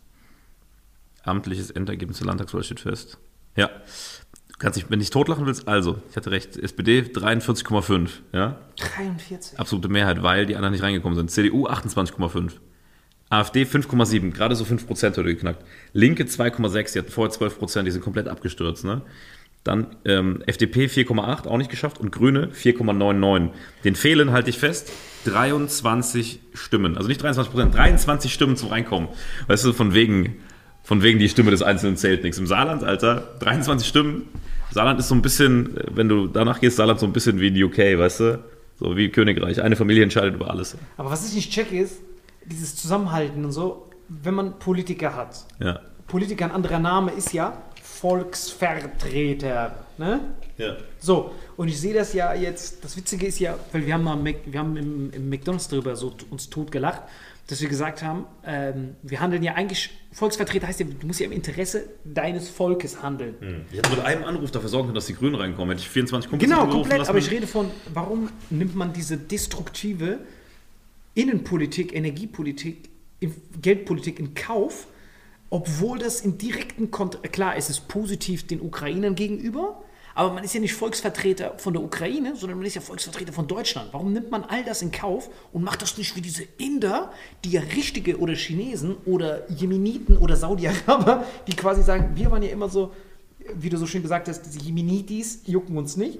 [1.23, 3.17] Amtliches Endergebnis der Landtagswahl steht fest.
[3.55, 3.67] Ja.
[3.67, 8.59] Du kannst dich, wenn du dich totlachen willst, also, ich hatte recht, SPD 43,5, ja.
[8.95, 9.59] 43.
[9.59, 11.31] Absolute Mehrheit, weil die anderen nicht reingekommen sind.
[11.31, 12.53] CDU 28,5.
[13.29, 15.63] AfD 5,7, gerade so 5% heute geknackt.
[15.93, 18.83] Linke 2,6, die hatten vorher 12%, die sind komplett abgestürzt.
[18.83, 19.03] Ne?
[19.63, 21.99] Dann ähm, FDP 4,8, auch nicht geschafft.
[21.99, 23.51] Und Grüne 4,99.
[23.83, 24.91] Den fehlen, halte ich fest,
[25.25, 26.97] 23 Stimmen.
[26.97, 29.09] Also nicht 23%, 23 Stimmen zum Reinkommen.
[29.47, 30.37] Weißt du, von wegen,
[30.83, 32.37] von wegen die Stimme des Einzelnen zählt nichts.
[32.39, 34.23] Im Saarland, Alter, 23 Stimmen.
[34.71, 37.63] Saarland ist so ein bisschen, wenn du danach gehst, Saarland so ein bisschen wie in
[37.63, 38.39] UK, weißt du?
[38.79, 39.61] So wie Königreich.
[39.61, 40.77] Eine Familie entscheidet über alles.
[40.97, 41.97] Aber was ich nicht checke ist,
[42.45, 45.45] dieses Zusammenhalten und so, wenn man Politiker hat.
[45.59, 45.79] Ja.
[46.07, 47.61] Politiker, ein anderer Name ist ja
[48.59, 49.75] Volksvertreter.
[49.97, 50.19] Ne?
[50.57, 50.77] Ja.
[50.99, 54.15] So, und ich sehe das ja jetzt, das Witzige ist ja, weil wir haben, mal,
[54.15, 57.01] Mac- wir haben im, im McDonalds drüber so uns tot gelacht,
[57.49, 61.25] dass wir gesagt haben, ähm, wir handeln ja eigentlich, Volksvertreter heißt ja, du musst ja
[61.25, 63.65] im Interesse deines Volkes handeln.
[63.71, 65.69] Ich hätte mit einem Anruf dafür sorgen können, dass die Grünen reinkommen.
[65.71, 67.09] Hätte ich 24 Kumpels Genau, komplett, lassen.
[67.09, 70.19] aber ich rede von, warum nimmt man diese destruktive
[71.15, 72.89] Innenpolitik, Energiepolitik,
[73.61, 74.87] Geldpolitik in Kauf,
[75.49, 79.81] obwohl das im direkten Kontext, klar, es ist positiv den Ukrainern gegenüber,
[80.19, 83.47] aber man ist ja nicht Volksvertreter von der Ukraine, sondern man ist ja Volksvertreter von
[83.47, 83.93] Deutschland.
[83.93, 87.13] Warum nimmt man all das in Kauf und macht das nicht wie diese Inder,
[87.45, 92.49] die ja richtige oder Chinesen oder Jemeniten oder Saudi-Araber, die quasi sagen, wir waren ja
[92.49, 92.91] immer so,
[93.55, 96.19] wie du so schön gesagt hast, diese Jemenitis jucken uns nicht.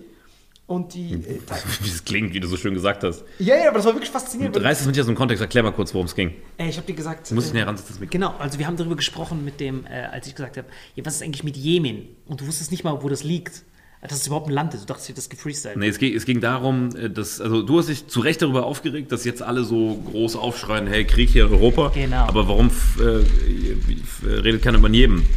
[0.66, 1.16] Und die.
[1.16, 1.40] Äh,
[1.82, 3.26] Wie es klingt, wie du so schön gesagt hast.
[3.40, 4.56] ja, ja, aber das war wirklich faszinierend.
[4.56, 6.36] Reiß es mit dir aus dem Kontext, erklär mal kurz, worum es ging.
[6.58, 7.32] Ey, ich habe dir gesagt.
[7.32, 8.12] Muss ich äh, näher ransetzen, das Mikro?
[8.12, 11.16] Genau, also wir haben darüber gesprochen mit dem, äh, als ich gesagt habe, ja, was
[11.16, 12.10] ist eigentlich mit Jemen?
[12.28, 13.64] Und du wusstest nicht mal, wo das liegt.
[14.02, 14.84] Dass es überhaupt ein Land ist.
[14.84, 15.76] Du dachtest, ich hätte das gefreestylt.
[15.76, 18.66] Nee, es ging, es ging darum, äh, dass, also du hast dich zu Recht darüber
[18.66, 21.92] aufgeregt, dass jetzt alle so groß aufschreien, hey, Krieg hier in Europa.
[21.94, 22.26] Genau.
[22.26, 25.28] Aber warum äh, redet keiner über Jemen?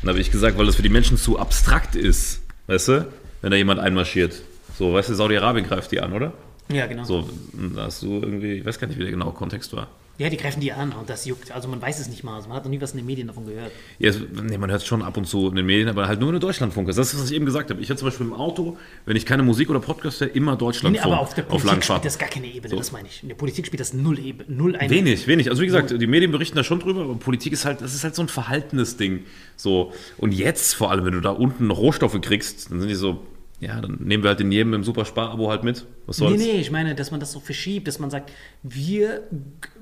[0.00, 3.08] Dann habe ich gesagt, weil das für die Menschen zu abstrakt ist, weißt du,
[3.42, 4.42] wenn da jemand einmarschiert.
[4.78, 6.32] So, weißt du, Saudi-Arabien greift die an, oder?
[6.70, 7.02] Ja, genau.
[7.02, 7.28] So,
[7.74, 9.88] da hast du irgendwie, ich weiß gar nicht, wie der genaue Kontext war.
[10.18, 11.52] Ja, die greifen die an und das juckt.
[11.52, 12.34] Also man weiß es nicht mal.
[12.34, 13.70] Also man hat noch nie was in den Medien davon gehört.
[14.00, 14.10] Ja,
[14.42, 16.40] nee, man hört es schon ab und zu in den Medien, aber halt nur in
[16.40, 16.88] Deutschlandfunk.
[16.88, 17.80] Das ist, was ich eben gesagt habe.
[17.80, 18.76] Ich höre zum Beispiel im Auto,
[19.06, 21.72] wenn ich keine Musik oder Podcast höre, immer Nee, Deutschlandfunk aber auf der Politik spielt
[21.88, 22.04] Langfahrt.
[22.04, 22.76] das gar keine Ebene, So.
[22.76, 23.22] das meine ich.
[23.22, 24.44] In der Politik spielt das null Ebene.
[24.56, 24.90] Null eine.
[24.90, 25.50] Wenig, wenig.
[25.50, 28.02] Also wie gesagt, die Medien berichten da schon drüber, aber Politik ist halt, das ist
[28.02, 29.24] halt so ein verhaltenes Ding.
[29.56, 29.92] So.
[30.16, 33.20] Und jetzt vor allem, wenn du da unten noch Rohstoffe kriegst, dann sind die so,
[33.60, 35.86] ja, dann nehmen wir halt den jedem im Superspar-Abo halt mit.
[36.06, 36.40] Was Nee, soll's?
[36.42, 39.24] nee, ich meine, dass man das so verschiebt, dass man sagt, wir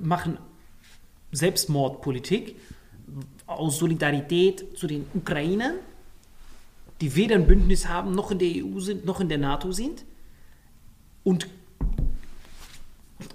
[0.01, 0.39] machen
[1.33, 2.57] Selbstmordpolitik
[3.47, 5.75] aus Solidarität zu den Ukrainern,
[7.01, 10.05] die weder ein Bündnis haben, noch in der EU sind, noch in der NATO sind
[11.25, 11.47] und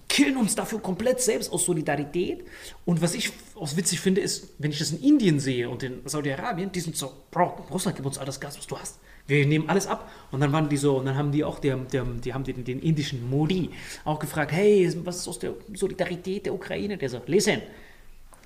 [0.10, 2.44] killen uns dafür komplett selbst aus Solidarität.
[2.86, 6.02] Und was ich auch witzig finde, ist, wenn ich das in Indien sehe und in
[6.06, 9.00] Saudi-Arabien, die sind so, Bro, Russland gibt uns all das Gas, was du hast.
[9.28, 10.10] Wir nehmen alles ab.
[10.32, 12.64] Und dann waren die so, und dann haben die auch, die, haben- die, haben- den,
[12.64, 13.70] den indischen Modi
[14.06, 16.98] auch gefragt, hey, was ist aus der Solidarität der Ukraine?
[16.98, 17.62] Der so, listen,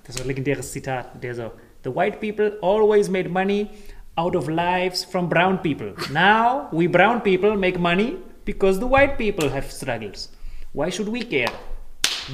[0.06, 1.52] das ist ein legendäres Zitat, der so,
[1.84, 3.68] the white people always made money
[4.16, 5.94] out of lives from brown people.
[6.12, 10.32] Now we brown people make money because the white people have struggles.
[10.74, 11.52] Why should we care?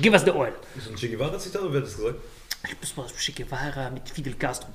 [0.01, 0.53] Give us the oil.
[0.77, 2.15] Ist ein Che Guevara-Zitat oder wer hat das gesagt?
[2.79, 4.69] Das war Che Guevara mit Fidel Castro,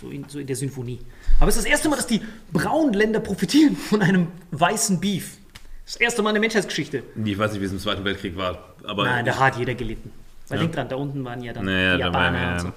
[0.00, 1.00] so, in, so in der Symphonie.
[1.38, 2.20] Aber es ist das erste Mal, dass die
[2.52, 5.36] braunen Länder profitieren von einem weißen Beef.
[5.84, 7.02] Das erste Mal in der Menschheitsgeschichte.
[7.24, 8.74] Ich weiß nicht, wie es im Zweiten Weltkrieg war.
[8.84, 10.10] Aber Nein, da hat jeder gelitten.
[10.48, 12.66] Weil denk dran, da unten waren ja dann Naja, die da Japaner wir, und so.
[12.68, 12.74] ja.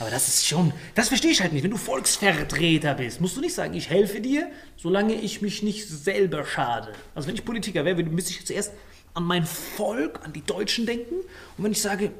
[0.00, 1.62] Aber das ist schon, das verstehe ich halt nicht.
[1.62, 5.88] Wenn du Volksvertreter bist, musst du nicht sagen, ich helfe dir, solange ich mich nicht
[5.88, 6.92] selber schade.
[7.14, 8.72] Also wenn ich Politiker wäre, müsste ich zuerst
[9.14, 11.14] an mein Volk, an die Deutschen denken.
[11.56, 12.10] Und wenn ich sage,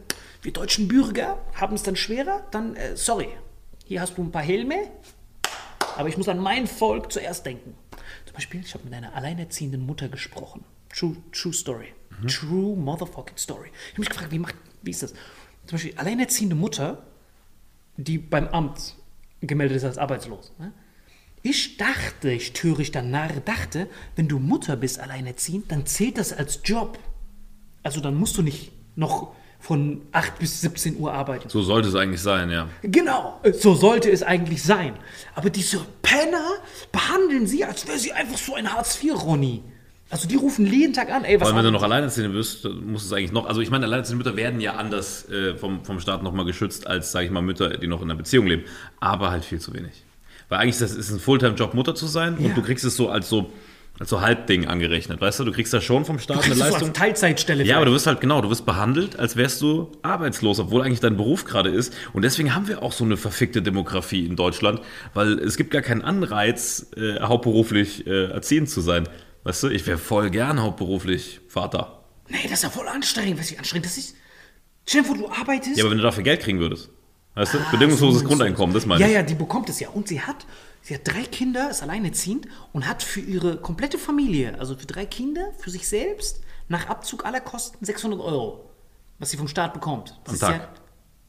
[0.42, 3.28] wir deutschen Bürger haben es dann schwerer, dann, äh, sorry,
[3.84, 4.90] hier hast du ein paar Helme,
[5.96, 7.74] aber ich muss an mein Volk zuerst denken.
[8.26, 10.64] Zum Beispiel, ich habe mit einer alleinerziehenden Mutter gesprochen.
[10.94, 11.94] True, true Story.
[12.26, 13.68] True motherfucking Story.
[13.72, 15.12] Ich habe mich gefragt, wie, macht, wie ist das?
[15.12, 17.06] Zum Beispiel, alleinerziehende Mutter,
[17.96, 18.96] die beim Amt
[19.40, 20.52] gemeldet ist als arbeitslos.
[20.58, 20.72] Ne?
[21.42, 26.60] Ich dachte, ich törichter Narr dachte, wenn du Mutter bist, alleinerziehend, dann zählt das als
[26.64, 26.98] Job.
[27.82, 31.48] Also dann musst du nicht noch von 8 bis 17 Uhr arbeiten.
[31.48, 32.68] so sollte es eigentlich sein, ja.
[32.82, 34.94] Genau, so sollte es eigentlich sein.
[35.36, 36.44] Aber diese Penner
[36.90, 39.62] behandeln sie, als wäre sie einfach so ein Hartz-IV-Ronny.
[40.10, 42.64] Also die rufen jeden Tag an, ey, was Vor allem, wenn du noch alleinerziehende bist,
[42.64, 43.46] dann muss es eigentlich noch.
[43.46, 47.12] Also, ich meine, alleinerziehende Mütter werden ja anders äh, vom, vom Staat nochmal geschützt als,
[47.12, 48.64] sage ich mal, Mütter, die noch in einer Beziehung leben.
[49.00, 50.04] Aber halt viel zu wenig.
[50.50, 52.48] Weil eigentlich ist das ist ein Fulltime-Job, Mutter zu sein Ja.
[52.48, 53.50] und du kriegst es so als so,
[53.98, 55.20] als so Halbding angerechnet.
[55.20, 56.88] Weißt du, du kriegst da schon vom Staat Du eine Leistung.
[56.88, 57.62] als Teilzeitstelle.
[57.64, 61.00] Ja, aber du wirst halt genau, du wirst behandelt, als wärst du arbeitslos, obwohl eigentlich
[61.00, 61.94] dein Beruf gerade ist.
[62.12, 64.80] Und deswegen haben wir auch so eine verfickte Demografie in Deutschland,
[65.14, 69.08] weil es gibt gar keinen Anreiz, äh, hauptberuflich äh, erziehend zu sein.
[69.44, 72.02] Weißt du, ich wäre voll gern hauptberuflich Vater.
[72.28, 73.38] Nee, das ist ja voll anstrengend.
[73.38, 74.14] Weißt du, wie anstrengend das ist?
[74.86, 75.76] Stell dir vor, du arbeitest.
[75.76, 76.90] Ja, aber wenn du dafür Geld kriegen würdest.
[77.34, 79.14] Weißt du, Ah, bedingungsloses so, Grundeinkommen, das meine ja, ich.
[79.14, 79.88] Ja, die bekommt es ja.
[79.90, 80.44] Und sie hat,
[80.82, 85.06] sie hat drei Kinder, ist alleinerziehend und hat für ihre komplette Familie, also für drei
[85.06, 88.70] Kinder, für sich selbst, nach Abzug aller Kosten 600 Euro,
[89.18, 90.18] was sie vom Staat bekommt.
[90.24, 90.60] Das Am ist Tag.
[90.60, 90.68] Ja,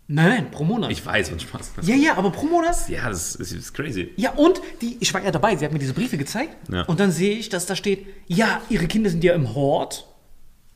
[0.07, 0.91] nein, pro Monat.
[0.91, 1.73] Ich weiß, und Spaß.
[1.83, 2.89] ja, ja, aber pro Monat.
[2.89, 4.11] Ja, das ist, das ist crazy.
[4.15, 6.55] Ja, und die, ich war ja dabei, sie hat mir diese Briefe gezeigt.
[6.71, 6.83] Ja.
[6.83, 10.07] Und dann sehe ich, dass da steht, ja, ihre Kinder sind ja im Hort.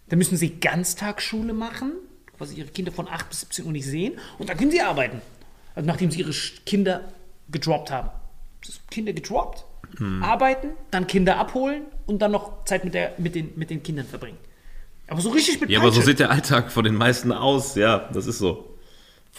[0.10, 1.94] Da müssen sie Ganztagsschule machen,
[2.38, 4.18] quasi ihre Kinder von 8 bis 17 Uhr nicht sehen.
[4.38, 5.22] Und dann können sie arbeiten.
[5.76, 6.34] Also nachdem sie ihre
[6.66, 7.14] Kinder
[7.50, 8.10] gedroppt haben.
[8.68, 9.66] Das Kinder gedroppt,
[9.98, 10.22] Hm.
[10.22, 14.06] arbeiten, dann Kinder abholen und dann noch Zeit mit, der, mit, den, mit den Kindern
[14.06, 14.38] verbringen.
[15.08, 16.08] Aber so richtig mit Ja, aber so Peitsche.
[16.12, 17.76] sieht der Alltag von den meisten aus.
[17.76, 18.76] Ja, das ist so.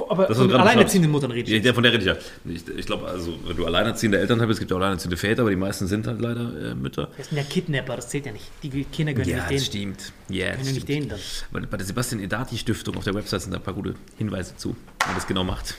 [0.09, 1.11] aber Das, von alleinerziehenden.
[1.13, 1.63] Muttern rede ich.
[1.63, 2.51] Ja, von der rede ich ja.
[2.51, 5.51] Ich, ich glaube, also, wenn du alleinerziehende Eltern hast, es gibt ja alleinerziehende Väter, aber
[5.51, 7.11] die meisten sind halt leider äh, Mütter.
[7.19, 8.47] Das sind ja Kidnapper, das zählt ja nicht.
[8.63, 9.95] Die Kinder gehören ja, nicht denen.
[9.95, 10.13] stimmt.
[10.31, 11.19] Ja, Können ja nicht denen dann.
[11.53, 14.57] Bei, bei der Sebastian Edati Stiftung auf der Website sind da ein paar gute Hinweise
[14.57, 15.75] zu, wie man das genau macht.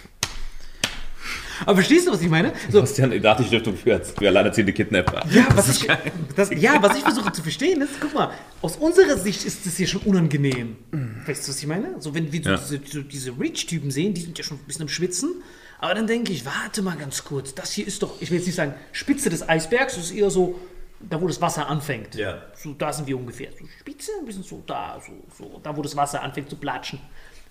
[1.65, 2.53] Aber verstehst du, was ich meine?
[2.67, 5.25] So, Sebastian Edati Stiftung für, für alleinerziehende Kidnapper.
[5.31, 5.87] Ja, was ich,
[6.35, 9.77] das, ja, was ich versuche zu verstehen ist, guck mal, aus unserer Sicht ist das
[9.77, 10.77] hier schon unangenehm.
[11.25, 11.95] Weißt du, was ich meine?
[11.99, 12.57] So, wenn wir so Ja.
[12.57, 15.41] diese, so diese Rich-Typen sehen, die sind ja schon ein bisschen am Schwitzen.
[15.79, 18.47] Aber dann denke ich, warte mal ganz kurz, das hier ist doch, ich will jetzt
[18.47, 20.59] nicht sagen, Spitze des Eisbergs, das ist eher so,
[20.99, 22.15] da wo das Wasser anfängt.
[22.15, 22.41] Ja.
[22.61, 23.49] So, da sind wir ungefähr.
[23.57, 26.99] So Spitze, ein bisschen so da, so, so, da wo das Wasser anfängt zu platschen.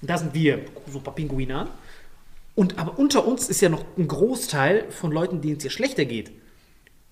[0.02, 0.60] Und da sind wir,
[0.92, 1.68] so ein paar Pinguine an.
[2.58, 6.04] Und aber unter uns ist ja noch ein Großteil von Leuten, denen es ja schlechter
[6.04, 6.32] geht.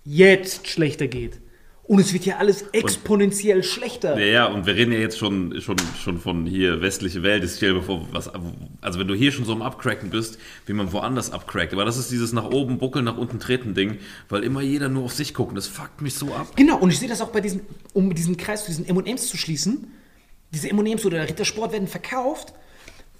[0.02, 1.40] Jetzt schlechter geht.
[1.85, 4.18] Und es wird ja alles exponentiell schlechter.
[4.18, 7.44] Ja, ja, und wir reden ja jetzt schon, schon, schon von hier westliche Welt.
[7.44, 8.28] Ich stell dir vor, was,
[8.80, 11.72] also wenn du hier schon so am Abcracken bist, wie man woanders abcrackt.
[11.72, 15.04] Aber das ist dieses nach oben buckeln, nach unten treten Ding, weil immer jeder nur
[15.04, 15.50] auf sich guckt.
[15.50, 16.56] Und das fuckt mich so ab.
[16.56, 17.61] Genau, und ich sehe das auch bei diesen,
[17.92, 19.92] um diesen Kreis zu diesen M&M's zu schließen.
[20.52, 22.52] Diese M&M's oder der Rittersport werden verkauft,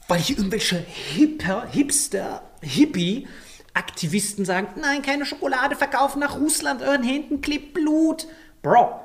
[0.09, 3.27] weil hier irgendwelche Hipper, Hipster, Hippie
[3.77, 8.27] Aktivisten sagen, nein, keine Schokolade verkaufen nach Russland, euren Händen klebt Blut.
[8.63, 9.01] Bro,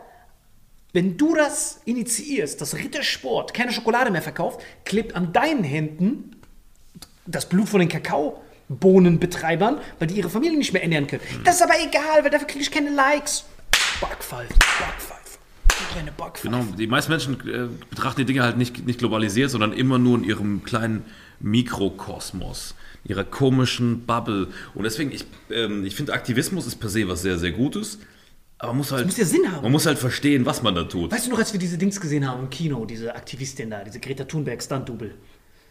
[0.94, 6.38] wenn du das initiierst, dass Rittersport keine Schokolade mehr verkauft, klebt an deinen Händen
[7.26, 11.22] das Blut von den Kakaobohnenbetreibern, weil die ihre Familie nicht mehr ernähren können.
[11.44, 13.44] Das ist aber egal, weil dafür kriege ich keine Likes.
[14.00, 15.21] Backpfeife, Backpfeife.
[15.92, 16.50] Kleine Backpfeife.
[16.50, 20.18] Genau, die meisten Menschen äh, betrachten die Dinge halt nicht, nicht globalisiert, sondern immer nur
[20.18, 21.04] in ihrem kleinen
[21.40, 24.48] Mikrokosmos, ihrer komischen Bubble.
[24.76, 28.00] Und deswegen, ich, ähm, ich finde, Aktivismus ist per se was sehr, sehr Gutes.
[28.58, 29.64] Aber man muss halt, muss ja Sinn haben.
[29.64, 31.12] man muss halt verstehen, was man da tut.
[31.12, 34.00] Weißt du noch, als wir diese Dings gesehen haben im Kino, diese Aktivistin da, diese
[34.00, 35.16] Greta Thunberg Stunt-Double?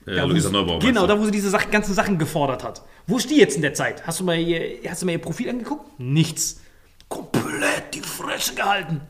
[0.06, 0.80] Da, wo Luisa Neubauer.
[0.80, 2.82] Genau, da wo sie diese Sach ganzen Sachen gefordert hat.
[3.06, 4.06] Wo ist die jetzt in der Zeit?
[4.06, 6.00] Hast du mal ihr, hast du mal ihr Profil angeguckt?
[6.00, 6.60] Nichts.
[7.08, 9.02] Komplett die Fresse gehalten.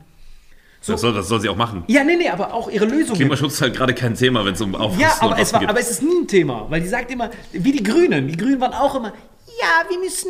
[0.86, 1.84] Das, soll, das soll sie auch machen.
[1.88, 3.18] Ja, nee, nee, aber auch ihre Lösungen.
[3.18, 5.68] Klimaschutz ist halt gerade kein Thema, wenn es um Aufrüsten Ja, aber es, war, geht.
[5.68, 8.28] aber es ist nie ein Thema, weil die sagt immer, wie die Grünen.
[8.28, 9.12] Die Grünen waren auch immer,
[9.60, 10.28] ja, wir müssen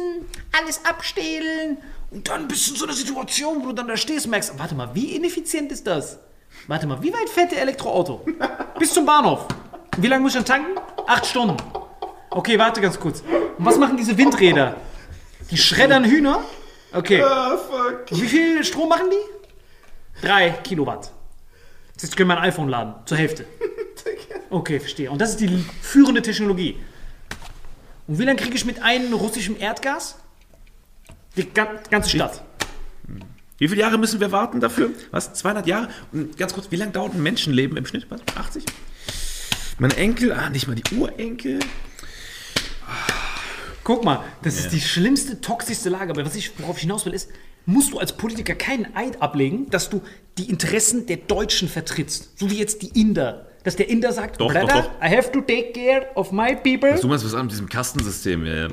[0.59, 1.79] alles abstehlen.
[2.11, 4.59] Und dann bist du in so einer Situation, wo du dann da stehst und merkst,
[4.59, 6.19] warte mal, wie ineffizient ist das?
[6.67, 8.27] Warte mal, wie weit fährt der Elektroauto?
[8.79, 9.47] Bis zum Bahnhof.
[9.99, 10.81] Wie lange muss ich dann tanken?
[11.07, 11.57] Acht Stunden.
[12.31, 13.21] Okay, warte ganz kurz.
[13.59, 14.77] Und was machen diese Windräder?
[15.51, 16.45] Die schreddern Hühner?
[16.93, 17.23] Okay.
[18.11, 19.40] Wie viel Strom machen die?
[20.23, 21.13] Drei Kilowatt.
[22.01, 22.95] Jetzt können wir ein iPhone laden.
[23.07, 23.45] Zur Hälfte.
[24.53, 25.09] Okay, verstehe.
[25.13, 26.77] Und das ist die führende Technologie.
[28.09, 30.17] Und wie lange kriege ich mit einem russischen Erdgas?
[31.37, 32.43] Die ga- ganze Stadt.
[33.59, 34.91] Wie viele Jahre müssen wir warten dafür?
[35.13, 35.35] Was?
[35.35, 35.89] 200 Jahre?
[36.11, 38.07] Und ganz kurz, wie lange dauert ein Menschenleben im Schnitt?
[38.11, 38.21] Was?
[38.35, 38.65] 80?
[39.79, 41.61] Meine Enkel, ah, nicht mal die Urenkel.
[43.85, 46.11] Guck mal, das ist die schlimmste, toxischste Lage.
[46.11, 47.31] Aber was ich, worauf ich hinaus will, ist,
[47.67, 50.03] musst du als Politiker keinen Eid ablegen, dass du
[50.39, 52.39] die Interessen der Deutschen vertrittst.
[52.39, 53.47] So wie jetzt die Inder.
[53.63, 55.07] Dass der Inder sagt, Doch, doch, Brother, doch.
[55.07, 56.99] I have to take care of my people.
[56.99, 58.47] Du meinst was an mit diesem Kastensystem?
[58.47, 58.69] Ja, ja.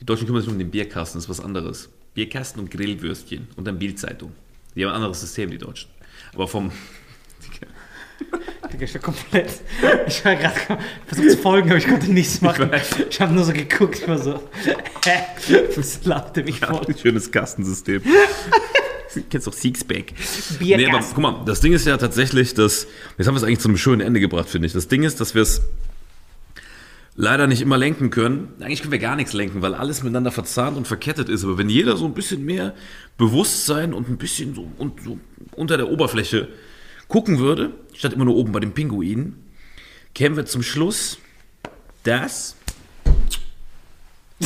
[0.00, 1.88] Die Deutschen kümmern sich um den Bierkasten, das ist was anderes.
[2.14, 4.32] Bierkasten und Grillwürstchen und dann Bildzeitung.
[4.76, 5.90] Die haben ein anderes System, die Deutschen.
[6.32, 6.70] Aber vom.
[8.74, 9.60] Digga, ich war komplett.
[10.06, 12.70] Ich war gerade versucht zu folgen, aber ich konnte nichts machen.
[12.70, 12.96] weiß.
[13.10, 14.34] Ich habe nur so geguckt, ich war so.
[15.04, 15.64] Hä?
[15.74, 16.84] Das lachte mich voll.
[17.00, 18.02] Schönes Kastensystem.
[19.30, 19.54] Kennst doch.
[19.54, 20.58] Biergas.
[20.58, 23.60] Nee, aber guck mal, das Ding ist ja tatsächlich, dass, jetzt haben wir es eigentlich
[23.60, 24.72] zu einem schönen Ende gebracht, finde ich.
[24.72, 25.62] Das Ding ist, dass wir es
[27.14, 28.48] leider nicht immer lenken können.
[28.58, 31.44] Eigentlich können wir gar nichts lenken, weil alles miteinander verzahnt und verkettet ist.
[31.44, 32.74] Aber wenn jeder so ein bisschen mehr
[33.16, 35.20] Bewusstsein und ein bisschen so, und so
[35.54, 36.48] unter der Oberfläche
[37.08, 39.44] gucken würde, statt immer nur oben bei den Pinguinen,
[40.14, 41.18] kämen wir zum Schluss,
[42.02, 42.56] dass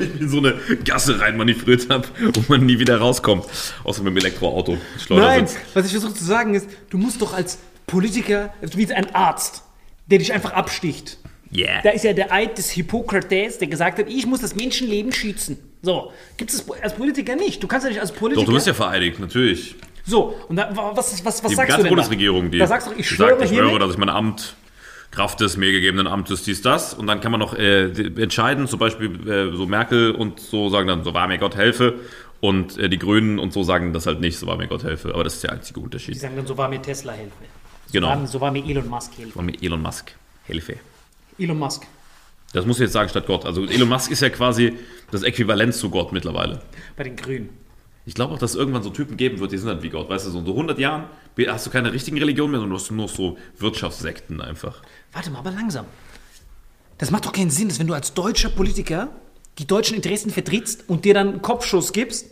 [0.00, 0.54] ich in so eine
[0.84, 3.44] Gasse rein manövriert habe, wo man nie wieder rauskommt.
[3.84, 4.78] Außer mit dem Elektroauto.
[5.08, 9.14] Nein, was ich versuche zu sagen ist, du musst doch als Politiker, du bist ein
[9.14, 9.62] Arzt,
[10.06, 11.18] der dich einfach absticht.
[11.54, 11.80] Yeah.
[11.82, 15.58] Da ist ja der Eid des Hippokrates, der gesagt hat, ich muss das Menschenleben schützen.
[15.82, 17.62] So, gibt es als Politiker nicht.
[17.62, 18.42] Du kannst ja nicht als Politiker.
[18.44, 19.76] Doch, du bist ja vereidigt, natürlich.
[20.04, 22.88] so, und da, was, was, was Die sagst ganze du denn Bundesregierung, die Da sagst
[22.88, 24.56] du, ich sagt, schwöre ich schwöre, dass ich mein Amt,
[25.10, 26.94] Kraft des mir gegebenen Amtes, dies, das.
[26.94, 30.68] Und dann kann man noch äh, die- entscheiden, zum Beispiel äh, so Merkel und so
[30.68, 31.94] sagen dann, so war mir Gott helfe.
[32.40, 35.14] Und äh, die Grünen und so sagen das halt nicht, so war mir Gott helfe.
[35.14, 36.18] Aber das ist der einzige die Unterschied.
[36.20, 37.32] sagen dann, so war mir Tesla helfe.
[37.86, 38.08] So Genau.
[38.08, 39.34] War, so war mir Elon Musk helfe.
[39.36, 40.12] War mir Elon Musk
[40.46, 40.76] helfe.
[41.38, 41.86] Elon Musk.
[42.52, 43.44] Das musst du jetzt sagen statt Gott.
[43.44, 44.74] Also Elon Musk ist ja quasi
[45.10, 46.60] das Äquivalent zu Gott mittlerweile.
[46.96, 47.50] Bei den Grünen.
[48.06, 50.08] Ich glaube auch, dass es irgendwann so Typen geben wird, die sind dann wie Gott.
[50.08, 51.04] Weißt du, so in so 100 Jahren
[51.46, 54.82] hast du keine richtigen Religionen mehr, sondern du hast nur so Wirtschaftssekten einfach.
[55.12, 55.84] Warte mal, aber langsam.
[56.96, 59.10] Das macht doch keinen Sinn, dass wenn du als deutscher Politiker
[59.58, 62.30] die deutschen Interessen vertrittst und dir dann einen Kopfschuss gibst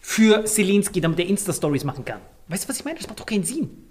[0.00, 2.20] für Zelensky, damit der Insta-Stories machen kann.
[2.48, 2.98] Weißt du, was ich meine?
[2.98, 3.85] Das macht doch keinen Sinn.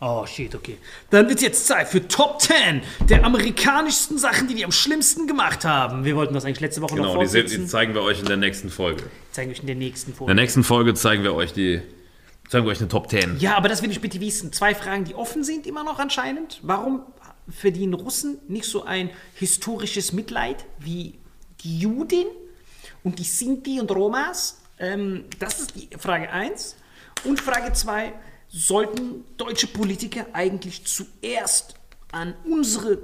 [0.00, 0.76] Oh, shit, okay.
[1.10, 5.64] Dann wird jetzt Zeit für Top 10 der amerikanischsten Sachen, die die am schlimmsten gemacht
[5.64, 6.04] haben.
[6.04, 7.68] Wir wollten das eigentlich letzte Woche noch Genau, die, se- die fortsetzen.
[7.68, 9.04] zeigen wir euch in der nächsten Folge.
[9.32, 10.34] zeigen wir euch in der nächsten In der Folge.
[10.34, 11.80] nächsten Folge zeigen wir euch die,
[12.48, 13.38] zeigen wir euch eine Top 10.
[13.38, 14.52] Ja, aber das will ich bitte wissen.
[14.52, 16.58] Zwei Fragen, die offen sind immer noch anscheinend.
[16.62, 17.00] Warum
[17.48, 21.14] verdienen Russen nicht so ein historisches Mitleid wie
[21.62, 22.26] die Juden
[23.04, 24.60] und die Sinti und Romas?
[24.78, 26.76] Ähm, das ist die Frage 1.
[27.24, 28.12] Und Frage 2,
[28.56, 31.74] sollten deutsche Politiker eigentlich zuerst
[32.12, 32.98] an unsere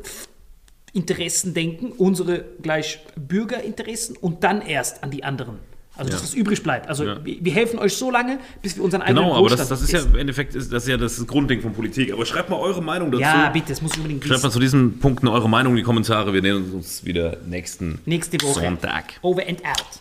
[0.92, 5.58] Interessen denken, unsere gleich Bürgerinteressen und dann erst an die anderen?
[5.96, 6.26] Also, dass Ja.
[6.28, 6.88] was übrig bleibt.
[6.88, 7.24] Also, Ja.
[7.24, 10.00] wir, helfen euch so lange, bis wir unseren eigenen Genau, aber das, das ist ja
[10.00, 12.12] im Endeffekt ist, das ist ja das Grundding von Politik.
[12.12, 13.20] Aber schreibt mal eure Meinung dazu.
[13.22, 14.52] Ja, bitte, das muss ich unbedingt Schreibt mal wissen.
[14.52, 16.32] zu diesen Punkten eure Meinung in die Kommentare.
[16.32, 18.60] Wir nehmen uns wieder nächsten Nächste Woche.
[18.60, 19.14] Sonntag.
[19.22, 20.00] Over and out.